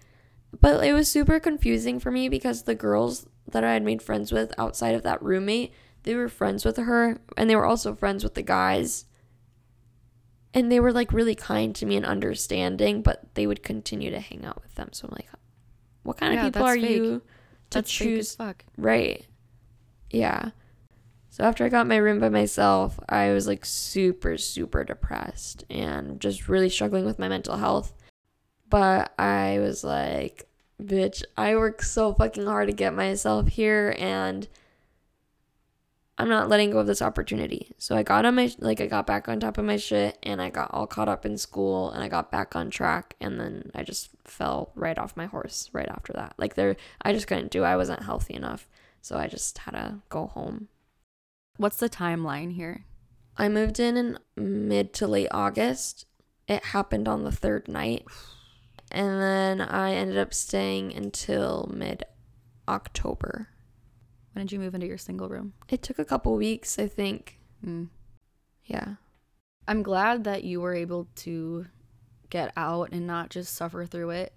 But 0.60 0.84
it 0.84 0.92
was 0.92 1.08
super 1.08 1.38
confusing 1.38 2.00
for 2.00 2.10
me 2.10 2.28
because 2.28 2.64
the 2.64 2.74
girls 2.74 3.26
that 3.52 3.62
I 3.62 3.74
had 3.74 3.84
made 3.84 4.02
friends 4.02 4.32
with 4.32 4.52
outside 4.58 4.96
of 4.96 5.04
that 5.04 5.22
roommate, 5.22 5.72
they 6.02 6.16
were 6.16 6.28
friends 6.28 6.64
with 6.64 6.76
her 6.76 7.20
and 7.36 7.48
they 7.48 7.54
were 7.54 7.66
also 7.66 7.94
friends 7.94 8.24
with 8.24 8.34
the 8.34 8.42
guys. 8.42 9.04
And 10.52 10.70
they 10.70 10.80
were 10.80 10.92
like 10.92 11.12
really 11.12 11.34
kind 11.34 11.74
to 11.76 11.86
me 11.86 11.96
and 11.96 12.04
understanding, 12.04 13.02
but 13.02 13.34
they 13.34 13.46
would 13.46 13.62
continue 13.62 14.10
to 14.10 14.20
hang 14.20 14.44
out 14.44 14.60
with 14.62 14.74
them. 14.74 14.88
So 14.92 15.06
I'm 15.06 15.12
like, 15.12 15.28
what 16.02 16.16
kind 16.16 16.34
Yeah, 16.34 16.46
of 16.46 16.52
people 16.52 16.66
are 16.66 16.74
fake. 16.74 16.90
you 16.90 17.22
to 17.70 17.78
That's 17.78 17.90
choose 17.90 18.34
fuck. 18.34 18.64
Right. 18.76 19.26
Yeah. 20.10 20.50
So 21.30 21.44
after 21.44 21.64
I 21.64 21.68
got 21.68 21.86
my 21.86 21.96
room 21.96 22.18
by 22.18 22.28
myself, 22.28 22.98
I 23.08 23.30
was 23.30 23.46
like 23.46 23.64
super, 23.64 24.36
super 24.36 24.82
depressed 24.82 25.64
and 25.70 26.18
just 26.20 26.48
really 26.48 26.68
struggling 26.68 27.04
with 27.04 27.20
my 27.20 27.28
mental 27.28 27.56
health. 27.56 27.92
But 28.68 29.14
I 29.18 29.58
was 29.60 29.84
like, 29.84 30.48
bitch, 30.82 31.22
I 31.36 31.54
work 31.54 31.82
so 31.82 32.12
fucking 32.14 32.46
hard 32.46 32.66
to 32.68 32.74
get 32.74 32.94
myself 32.94 33.46
here 33.48 33.94
and 33.98 34.48
I'm 36.20 36.28
not 36.28 36.50
letting 36.50 36.70
go 36.70 36.78
of 36.78 36.86
this 36.86 37.00
opportunity. 37.00 37.72
So 37.78 37.96
I 37.96 38.02
got 38.02 38.26
on 38.26 38.34
my 38.34 38.52
like 38.58 38.82
I 38.82 38.86
got 38.86 39.06
back 39.06 39.26
on 39.26 39.40
top 39.40 39.56
of 39.56 39.64
my 39.64 39.78
shit 39.78 40.18
and 40.22 40.42
I 40.42 40.50
got 40.50 40.70
all 40.70 40.86
caught 40.86 41.08
up 41.08 41.24
in 41.24 41.38
school 41.38 41.90
and 41.90 42.04
I 42.04 42.08
got 42.08 42.30
back 42.30 42.54
on 42.54 42.68
track 42.68 43.16
and 43.22 43.40
then 43.40 43.70
I 43.74 43.84
just 43.84 44.10
fell 44.24 44.70
right 44.74 44.98
off 44.98 45.16
my 45.16 45.24
horse 45.24 45.70
right 45.72 45.88
after 45.88 46.12
that. 46.12 46.34
Like 46.36 46.56
there 46.56 46.76
I 47.00 47.14
just 47.14 47.26
couldn't 47.26 47.50
do. 47.50 47.64
I 47.64 47.74
wasn't 47.74 48.02
healthy 48.02 48.34
enough. 48.34 48.68
So 49.00 49.16
I 49.16 49.28
just 49.28 49.56
had 49.56 49.70
to 49.70 50.00
go 50.10 50.26
home. 50.26 50.68
What's 51.56 51.78
the 51.78 51.88
timeline 51.88 52.52
here? 52.52 52.84
I 53.38 53.48
moved 53.48 53.80
in 53.80 53.96
in 53.96 54.18
mid 54.36 54.92
to 54.94 55.06
late 55.06 55.28
August. 55.30 56.04
It 56.46 56.66
happened 56.66 57.08
on 57.08 57.24
the 57.24 57.32
third 57.32 57.66
night. 57.66 58.04
And 58.92 59.22
then 59.22 59.62
I 59.62 59.94
ended 59.94 60.18
up 60.18 60.34
staying 60.34 60.92
until 60.94 61.70
mid 61.72 62.04
October. 62.68 63.48
When 64.32 64.46
did 64.46 64.52
you 64.52 64.58
move 64.60 64.74
into 64.74 64.86
your 64.86 64.98
single 64.98 65.28
room? 65.28 65.54
It 65.68 65.82
took 65.82 65.98
a 65.98 66.04
couple 66.04 66.36
weeks, 66.36 66.78
I 66.78 66.86
think. 66.86 67.38
Mm. 67.66 67.88
Yeah. 68.64 68.94
I'm 69.66 69.82
glad 69.82 70.24
that 70.24 70.44
you 70.44 70.60
were 70.60 70.74
able 70.74 71.08
to 71.16 71.66
get 72.30 72.52
out 72.56 72.90
and 72.92 73.06
not 73.06 73.30
just 73.30 73.54
suffer 73.54 73.84
through 73.86 74.10
it 74.10 74.32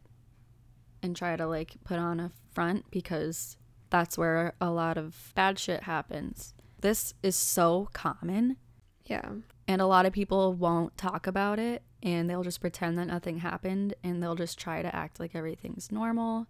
and 1.02 1.16
try 1.16 1.36
to 1.36 1.46
like 1.46 1.76
put 1.84 2.00
on 2.00 2.20
a 2.20 2.32
front 2.54 2.90
because 2.92 3.56
that's 3.90 4.18
where 4.18 4.54
a 4.60 4.72
lot 4.72 4.98
of 4.98 5.32
bad 5.36 5.60
shit 5.60 5.84
happens. 5.84 6.54
This 6.82 7.14
is 7.22 7.36
so 7.36 7.90
common 7.94 8.58
Yeah. 9.06 9.30
and 9.68 9.82
a 9.82 9.86
lot 9.86 10.06
of 10.08 10.14
people 10.14 10.54
won't 10.54 10.98
talk 10.98 11.28
about 11.28 11.60
it 11.60 11.84
and 12.02 12.30
they'll 12.30 12.44
just 12.44 12.62
pretend 12.62 12.98
that 12.98 13.06
nothing 13.08 13.38
happened 13.40 13.94
and 14.04 14.22
they'll 14.22 14.36
just 14.36 14.58
try 14.60 14.82
to 14.82 14.94
act 14.96 15.20
like 15.20 15.36
everything's 15.36 15.92
normal 15.92 16.48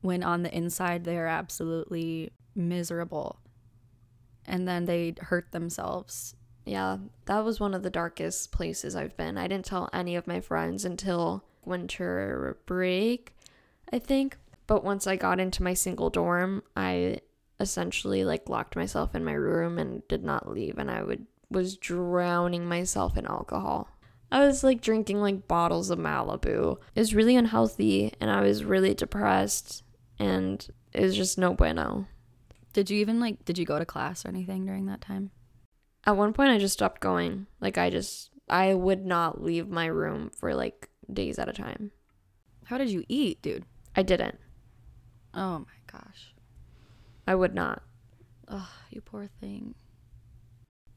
when 0.00 0.22
on 0.22 0.42
the 0.42 0.52
inside 0.56 1.04
they're 1.04 1.26
absolutely 1.28 2.32
miserable 2.54 3.40
and 4.46 4.68
then 4.68 4.84
they 4.84 5.14
hurt 5.18 5.50
themselves 5.52 6.34
Yeah, 6.64 6.98
that 7.26 7.44
was 7.44 7.60
one 7.60 7.74
of 7.74 7.82
the 7.82 7.90
darkest 7.90 8.52
places 8.52 8.96
I've 8.96 9.16
been. 9.16 9.36
I 9.36 9.48
didn't 9.48 9.66
tell 9.66 9.90
any 9.92 10.16
of 10.16 10.26
my 10.26 10.40
friends 10.40 10.84
until 10.84 11.44
winter 11.64 12.58
break, 12.66 13.34
I 13.92 13.98
think. 13.98 14.38
But 14.66 14.82
once 14.82 15.06
I 15.06 15.16
got 15.16 15.40
into 15.40 15.62
my 15.62 15.74
single 15.74 16.08
dorm, 16.08 16.62
I 16.74 17.20
essentially 17.60 18.24
like 18.24 18.48
locked 18.48 18.76
myself 18.76 19.14
in 19.14 19.24
my 19.24 19.34
room 19.34 19.78
and 19.78 20.06
did 20.08 20.24
not 20.24 20.50
leave 20.50 20.78
and 20.78 20.90
I 20.90 21.02
would 21.02 21.26
was 21.50 21.76
drowning 21.76 22.66
myself 22.66 23.16
in 23.16 23.26
alcohol. 23.26 23.88
I 24.32 24.44
was 24.46 24.64
like 24.64 24.80
drinking 24.80 25.20
like 25.20 25.46
bottles 25.46 25.90
of 25.90 25.98
Malibu. 25.98 26.78
It 26.94 27.00
was 27.00 27.14
really 27.14 27.36
unhealthy 27.36 28.12
and 28.20 28.30
I 28.30 28.40
was 28.40 28.64
really 28.64 28.94
depressed 28.94 29.84
and 30.18 30.66
it 30.92 31.02
was 31.02 31.16
just 31.16 31.38
no 31.38 31.54
bueno. 31.54 32.06
Did 32.74 32.90
you 32.90 32.98
even 32.98 33.20
like 33.20 33.44
did 33.44 33.56
you 33.56 33.64
go 33.64 33.78
to 33.78 33.86
class 33.86 34.26
or 34.26 34.28
anything 34.28 34.66
during 34.66 34.86
that 34.86 35.00
time? 35.00 35.30
At 36.04 36.16
one 36.16 36.34
point 36.34 36.50
I 36.50 36.58
just 36.58 36.74
stopped 36.74 37.00
going. 37.00 37.46
Like 37.60 37.78
I 37.78 37.88
just 37.88 38.30
I 38.50 38.74
would 38.74 39.06
not 39.06 39.42
leave 39.42 39.68
my 39.68 39.86
room 39.86 40.30
for 40.36 40.54
like 40.54 40.90
days 41.10 41.38
at 41.38 41.48
a 41.48 41.52
time. 41.52 41.92
How 42.64 42.76
did 42.76 42.90
you 42.90 43.04
eat, 43.08 43.40
dude? 43.40 43.64
I 43.94 44.02
didn't. 44.02 44.38
Oh 45.32 45.60
my 45.60 45.78
gosh. 45.86 46.34
I 47.26 47.36
would 47.36 47.54
not. 47.54 47.82
Oh, 48.48 48.68
you 48.90 49.00
poor 49.00 49.28
thing. 49.40 49.76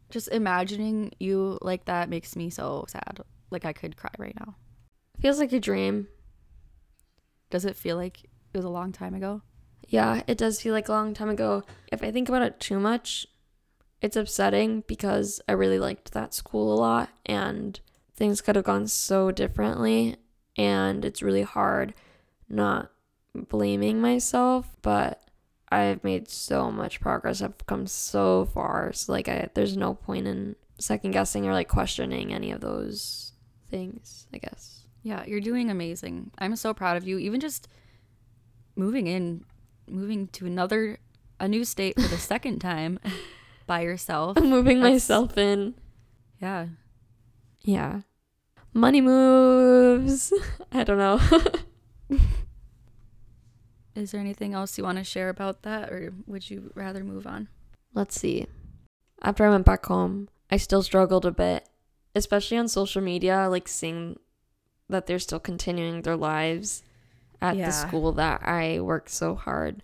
Just 0.10 0.30
imagining 0.30 1.12
you 1.20 1.60
like 1.62 1.86
that 1.86 2.10
makes 2.10 2.36
me 2.36 2.50
so 2.50 2.86
sad. 2.88 3.22
Like 3.52 3.66
I 3.66 3.74
could 3.74 3.98
cry 3.98 4.12
right 4.18 4.36
now. 4.40 4.56
Feels 5.20 5.38
like 5.38 5.54
a 5.54 5.60
dream. 5.60 6.08
Does 7.52 7.66
it 7.66 7.76
feel 7.76 7.98
like 7.98 8.24
it 8.24 8.58
was 8.58 8.66
a 8.66 8.70
long 8.70 8.92
time 8.92 9.14
ago? 9.14 9.44
Yeah, 9.88 10.22
it 10.28 10.38
does 10.38 10.62
feel 10.62 10.74
like 10.74 10.90
a 10.90 10.94
long 10.94 11.14
time 11.14 11.30
ago. 11.30 11.64
If 11.92 12.04
I 12.04 12.12
think 12.12 12.30
about 12.30 12.42
it 12.42 12.60
too 12.60 12.80
much, 12.80 13.26
it's 14.02 14.16
upsetting 14.16 14.84
because 14.88 15.42
I 15.48 15.54
really 15.54 15.80
liked 15.80 16.12
that 16.12 16.34
school 16.34 16.74
a 16.74 16.76
lot 16.80 17.10
and 17.26 17.80
things 18.16 18.42
could 18.42 18.56
have 18.56 18.66
gone 18.66 18.88
so 18.88 19.32
differently. 19.32 20.18
And 20.58 21.06
it's 21.06 21.22
really 21.22 21.44
hard 21.44 21.94
not 22.50 22.92
blaming 23.34 24.02
myself, 24.02 24.76
but 24.82 25.22
I've 25.70 26.04
made 26.04 26.30
so 26.30 26.72
much 26.72 27.00
progress. 27.00 27.42
I've 27.42 27.66
come 27.66 27.88
so 27.88 28.46
far. 28.46 28.92
So 28.94 29.12
like 29.12 29.28
I 29.28 29.50
there's 29.54 29.78
no 29.78 29.94
point 29.94 30.28
in 30.28 30.56
second 30.80 31.12
guessing 31.12 31.46
or 31.46 31.54
like 31.54 31.68
questioning 31.68 32.34
any 32.34 32.52
of 32.52 32.62
those 32.62 33.34
things, 33.70 34.28
I 34.34 34.38
guess. 34.38 34.86
Yeah, 35.04 35.24
you're 35.26 35.42
doing 35.42 35.70
amazing. 35.70 36.32
I'm 36.38 36.56
so 36.56 36.74
proud 36.74 36.98
of 36.98 37.08
you. 37.08 37.18
Even 37.18 37.40
just 37.40 37.68
moving 38.76 39.08
in, 39.08 39.44
moving 39.88 40.28
to 40.30 40.46
another 40.46 41.00
a 41.40 41.48
new 41.48 41.64
state 41.64 41.96
for 41.96 42.08
the 42.08 42.18
second 42.18 42.60
time 42.72 43.00
by 43.66 43.82
yourself. 43.82 44.38
I'm 44.38 44.50
moving 44.50 44.80
That's- 44.80 44.94
myself 44.96 45.38
in. 45.38 45.76
Yeah. 46.42 46.68
Yeah. 47.62 48.02
Money 48.74 49.02
moves. 49.02 50.32
I 50.72 50.84
don't 50.84 50.98
know. 51.00 51.20
Is 53.96 54.12
there 54.12 54.22
anything 54.22 54.54
else 54.54 54.78
you 54.78 54.84
want 54.84 55.00
to 55.00 55.04
share 55.04 55.30
about 55.30 55.64
that 55.64 55.90
or 55.90 56.14
would 56.28 56.50
you 56.50 56.72
rather 56.76 57.04
move 57.04 57.26
on? 57.26 57.48
Let's 57.94 58.20
see. 58.20 58.46
After 59.24 59.46
I 59.46 59.50
went 59.50 59.66
back 59.66 59.86
home, 59.88 60.30
I 60.52 60.58
still 60.58 60.84
struggled 60.84 61.26
a 61.26 61.32
bit, 61.32 61.68
especially 62.14 62.58
on 62.58 62.68
social 62.68 63.02
media, 63.02 63.48
like 63.50 63.68
seeing 63.68 64.18
that 64.88 65.08
they're 65.08 65.18
still 65.18 65.40
continuing 65.40 66.04
their 66.04 66.16
lives 66.16 66.84
at 67.42 67.56
Yeah. 67.58 67.68
the 67.68 67.72
school 67.72 68.12
that 68.14 68.42
I 68.48 68.80
worked 68.82 69.10
so 69.10 69.36
hard 69.36 69.84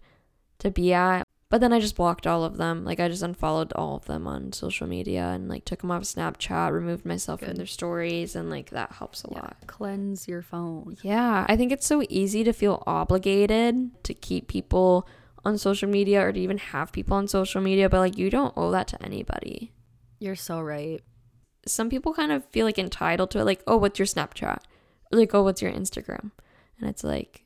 to 0.59 0.71
be 0.71 0.93
at. 0.93 1.23
But 1.49 1.61
then 1.61 1.71
I 1.71 1.79
just 1.79 1.95
blocked 1.95 2.25
all 2.25 2.43
of 2.43 2.57
them. 2.57 2.83
Like 2.83 2.99
I 2.99 3.07
just 3.09 3.21
unfollowed 3.21 3.73
all 3.73 3.95
of 3.95 4.05
them 4.05 4.25
on 4.25 4.53
social 4.53 4.87
media 4.87 5.25
and 5.27 5.47
like 5.47 5.65
took 5.65 5.81
them 5.81 5.91
off 5.91 6.01
Snapchat, 6.01 6.71
removed 6.71 7.05
myself 7.05 7.41
from 7.41 7.53
their 7.55 7.67
stories, 7.67 8.35
and 8.35 8.49
like 8.49 8.71
that 8.71 8.93
helps 8.93 9.23
a 9.23 9.31
lot. 9.31 9.57
Cleanse 9.67 10.27
your 10.27 10.41
phone. 10.41 10.97
Yeah, 11.03 11.45
I 11.47 11.55
think 11.55 11.71
it's 11.71 11.85
so 11.85 12.01
easy 12.09 12.43
to 12.43 12.53
feel 12.53 12.81
obligated 12.87 13.91
to 14.03 14.13
keep 14.15 14.47
people 14.47 15.07
on 15.45 15.59
social 15.59 15.87
media 15.87 16.25
or 16.25 16.31
to 16.31 16.39
even 16.39 16.57
have 16.57 16.91
people 16.91 17.17
on 17.17 17.27
social 17.27 17.61
media, 17.61 17.87
but 17.87 17.99
like 17.99 18.17
you 18.17 18.31
don't 18.31 18.53
owe 18.57 18.71
that 18.71 18.87
to 18.87 19.03
anybody. 19.03 19.73
You're 20.19 20.35
so 20.35 20.59
right. 20.59 21.01
Some 21.67 21.89
people 21.89 22.13
kind 22.13 22.31
of 22.31 22.43
feel 22.49 22.65
like 22.65 22.79
entitled 22.79 23.29
to 23.31 23.39
it, 23.39 23.43
like, 23.43 23.61
oh, 23.67 23.77
what's 23.77 23.99
your 23.99 24.05
Snapchat? 24.07 24.57
Or 25.11 25.19
like, 25.19 25.35
oh, 25.35 25.43
what's 25.43 25.61
your 25.61 25.71
Instagram? 25.71 26.31
And 26.79 26.89
it's 26.89 27.03
like, 27.03 27.42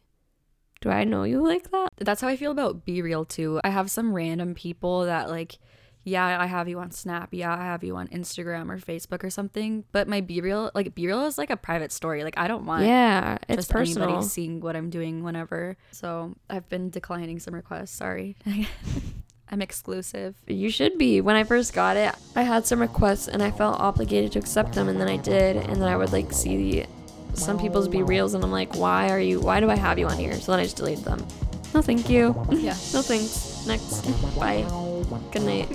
do 0.81 0.89
I 0.89 1.03
know 1.03 1.23
you 1.23 1.45
like 1.45 1.71
that? 1.71 1.89
That's 1.97 2.21
how 2.21 2.27
I 2.27 2.37
feel 2.37 2.51
about 2.51 2.85
BeReal 2.85 3.27
too. 3.27 3.59
I 3.63 3.69
have 3.69 3.89
some 3.89 4.13
random 4.13 4.53
people 4.53 5.05
that 5.05 5.29
like, 5.29 5.57
yeah, 6.03 6.39
I 6.39 6.45
have 6.45 6.69
you 6.69 6.79
on 6.79 6.91
Snap. 6.91 7.29
Yeah, 7.31 7.53
I 7.53 7.63
have 7.63 7.83
you 7.83 7.97
on 7.97 8.07
Instagram 8.07 8.69
or 8.69 8.77
Facebook 8.77 9.23
or 9.23 9.29
something. 9.29 9.83
But 9.91 10.07
my 10.07 10.21
BeReal, 10.21 10.71
like 10.73 10.95
BeReal 10.95 11.27
is 11.27 11.37
like 11.37 11.49
a 11.49 11.57
private 11.57 11.91
story. 11.91 12.23
Like 12.23 12.37
I 12.37 12.47
don't 12.47 12.65
want 12.65 12.85
yeah, 12.85 13.37
it's 13.49 13.57
just 13.57 13.71
personal. 13.71 14.07
anybody 14.07 14.27
seeing 14.27 14.61
what 14.61 14.75
I'm 14.75 14.89
doing 14.89 15.23
whenever. 15.23 15.75
So 15.91 16.35
I've 16.49 16.69
been 16.69 16.89
declining 16.89 17.39
some 17.39 17.53
requests. 17.53 17.91
Sorry. 17.91 18.37
I'm 19.49 19.61
exclusive. 19.61 20.35
You 20.45 20.69
should 20.69 20.97
be. 20.97 21.21
When 21.21 21.35
I 21.35 21.43
first 21.43 21.73
got 21.73 21.95
it, 21.95 22.13
I 22.35 22.43
had 22.43 22.65
some 22.65 22.81
requests 22.81 23.27
and 23.29 23.41
I 23.41 23.51
felt 23.51 23.79
obligated 23.79 24.33
to 24.33 24.39
accept 24.39 24.73
them, 24.73 24.89
and 24.89 24.99
then 24.99 25.07
I 25.07 25.17
did, 25.17 25.55
and 25.55 25.81
then 25.81 25.87
I 25.87 25.95
would 25.95 26.11
like 26.11 26.33
see 26.33 26.57
the 26.57 26.85
some 27.37 27.59
people's 27.59 27.87
be 27.87 28.03
reals, 28.03 28.33
and 28.33 28.43
I'm 28.43 28.51
like, 28.51 28.75
why 28.75 29.09
are 29.09 29.19
you? 29.19 29.39
Why 29.39 29.59
do 29.59 29.69
I 29.69 29.75
have 29.75 29.99
you 29.99 30.07
on 30.07 30.17
here? 30.17 30.33
So 30.33 30.51
then 30.51 30.59
I 30.59 30.63
just 30.63 30.77
deleted 30.77 31.03
them. 31.05 31.25
No, 31.73 31.81
thank 31.81 32.09
you. 32.09 32.35
Yeah. 32.51 32.71
no 32.93 33.01
thanks. 33.01 33.65
Next. 33.67 34.01
Bye. 34.39 34.65
Good 35.31 35.43
night. 35.43 35.67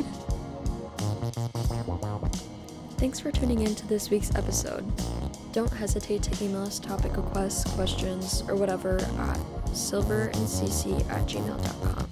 Thanks 2.99 3.19
for 3.19 3.31
tuning 3.33 3.63
in 3.63 3.75
to 3.75 3.87
this 3.89 4.11
week's 4.11 4.35
episode. 4.35 4.91
Don't 5.53 5.73
hesitate 5.73 6.23
to 6.23 6.45
email 6.45 6.63
us 6.63 6.79
topic 6.79 7.17
requests, 7.17 7.71
questions, 7.75 8.43
or 8.49 8.55
whatever 8.55 8.97
at 8.97 9.39
silverandcece 9.73 11.09
at 11.11 11.27
gmail.com. 11.27 12.09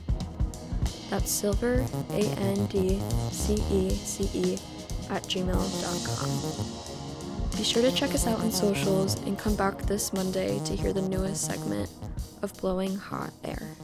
That's 1.08 1.30
silver, 1.30 1.86
A 2.10 2.22
N 2.38 2.66
D 2.66 3.00
C 3.30 3.54
E 3.70 3.90
C 3.90 4.30
E, 4.34 4.58
at 5.10 5.22
gmail.com. 5.24 6.89
Be 7.60 7.64
sure 7.64 7.82
to 7.82 7.92
check 7.92 8.14
us 8.14 8.26
out 8.26 8.40
on 8.40 8.50
socials 8.50 9.22
and 9.26 9.38
come 9.38 9.54
back 9.54 9.82
this 9.82 10.14
Monday 10.14 10.58
to 10.64 10.74
hear 10.74 10.94
the 10.94 11.02
newest 11.02 11.44
segment 11.44 11.90
of 12.40 12.54
Blowing 12.54 12.96
Hot 12.96 13.34
Air. 13.44 13.76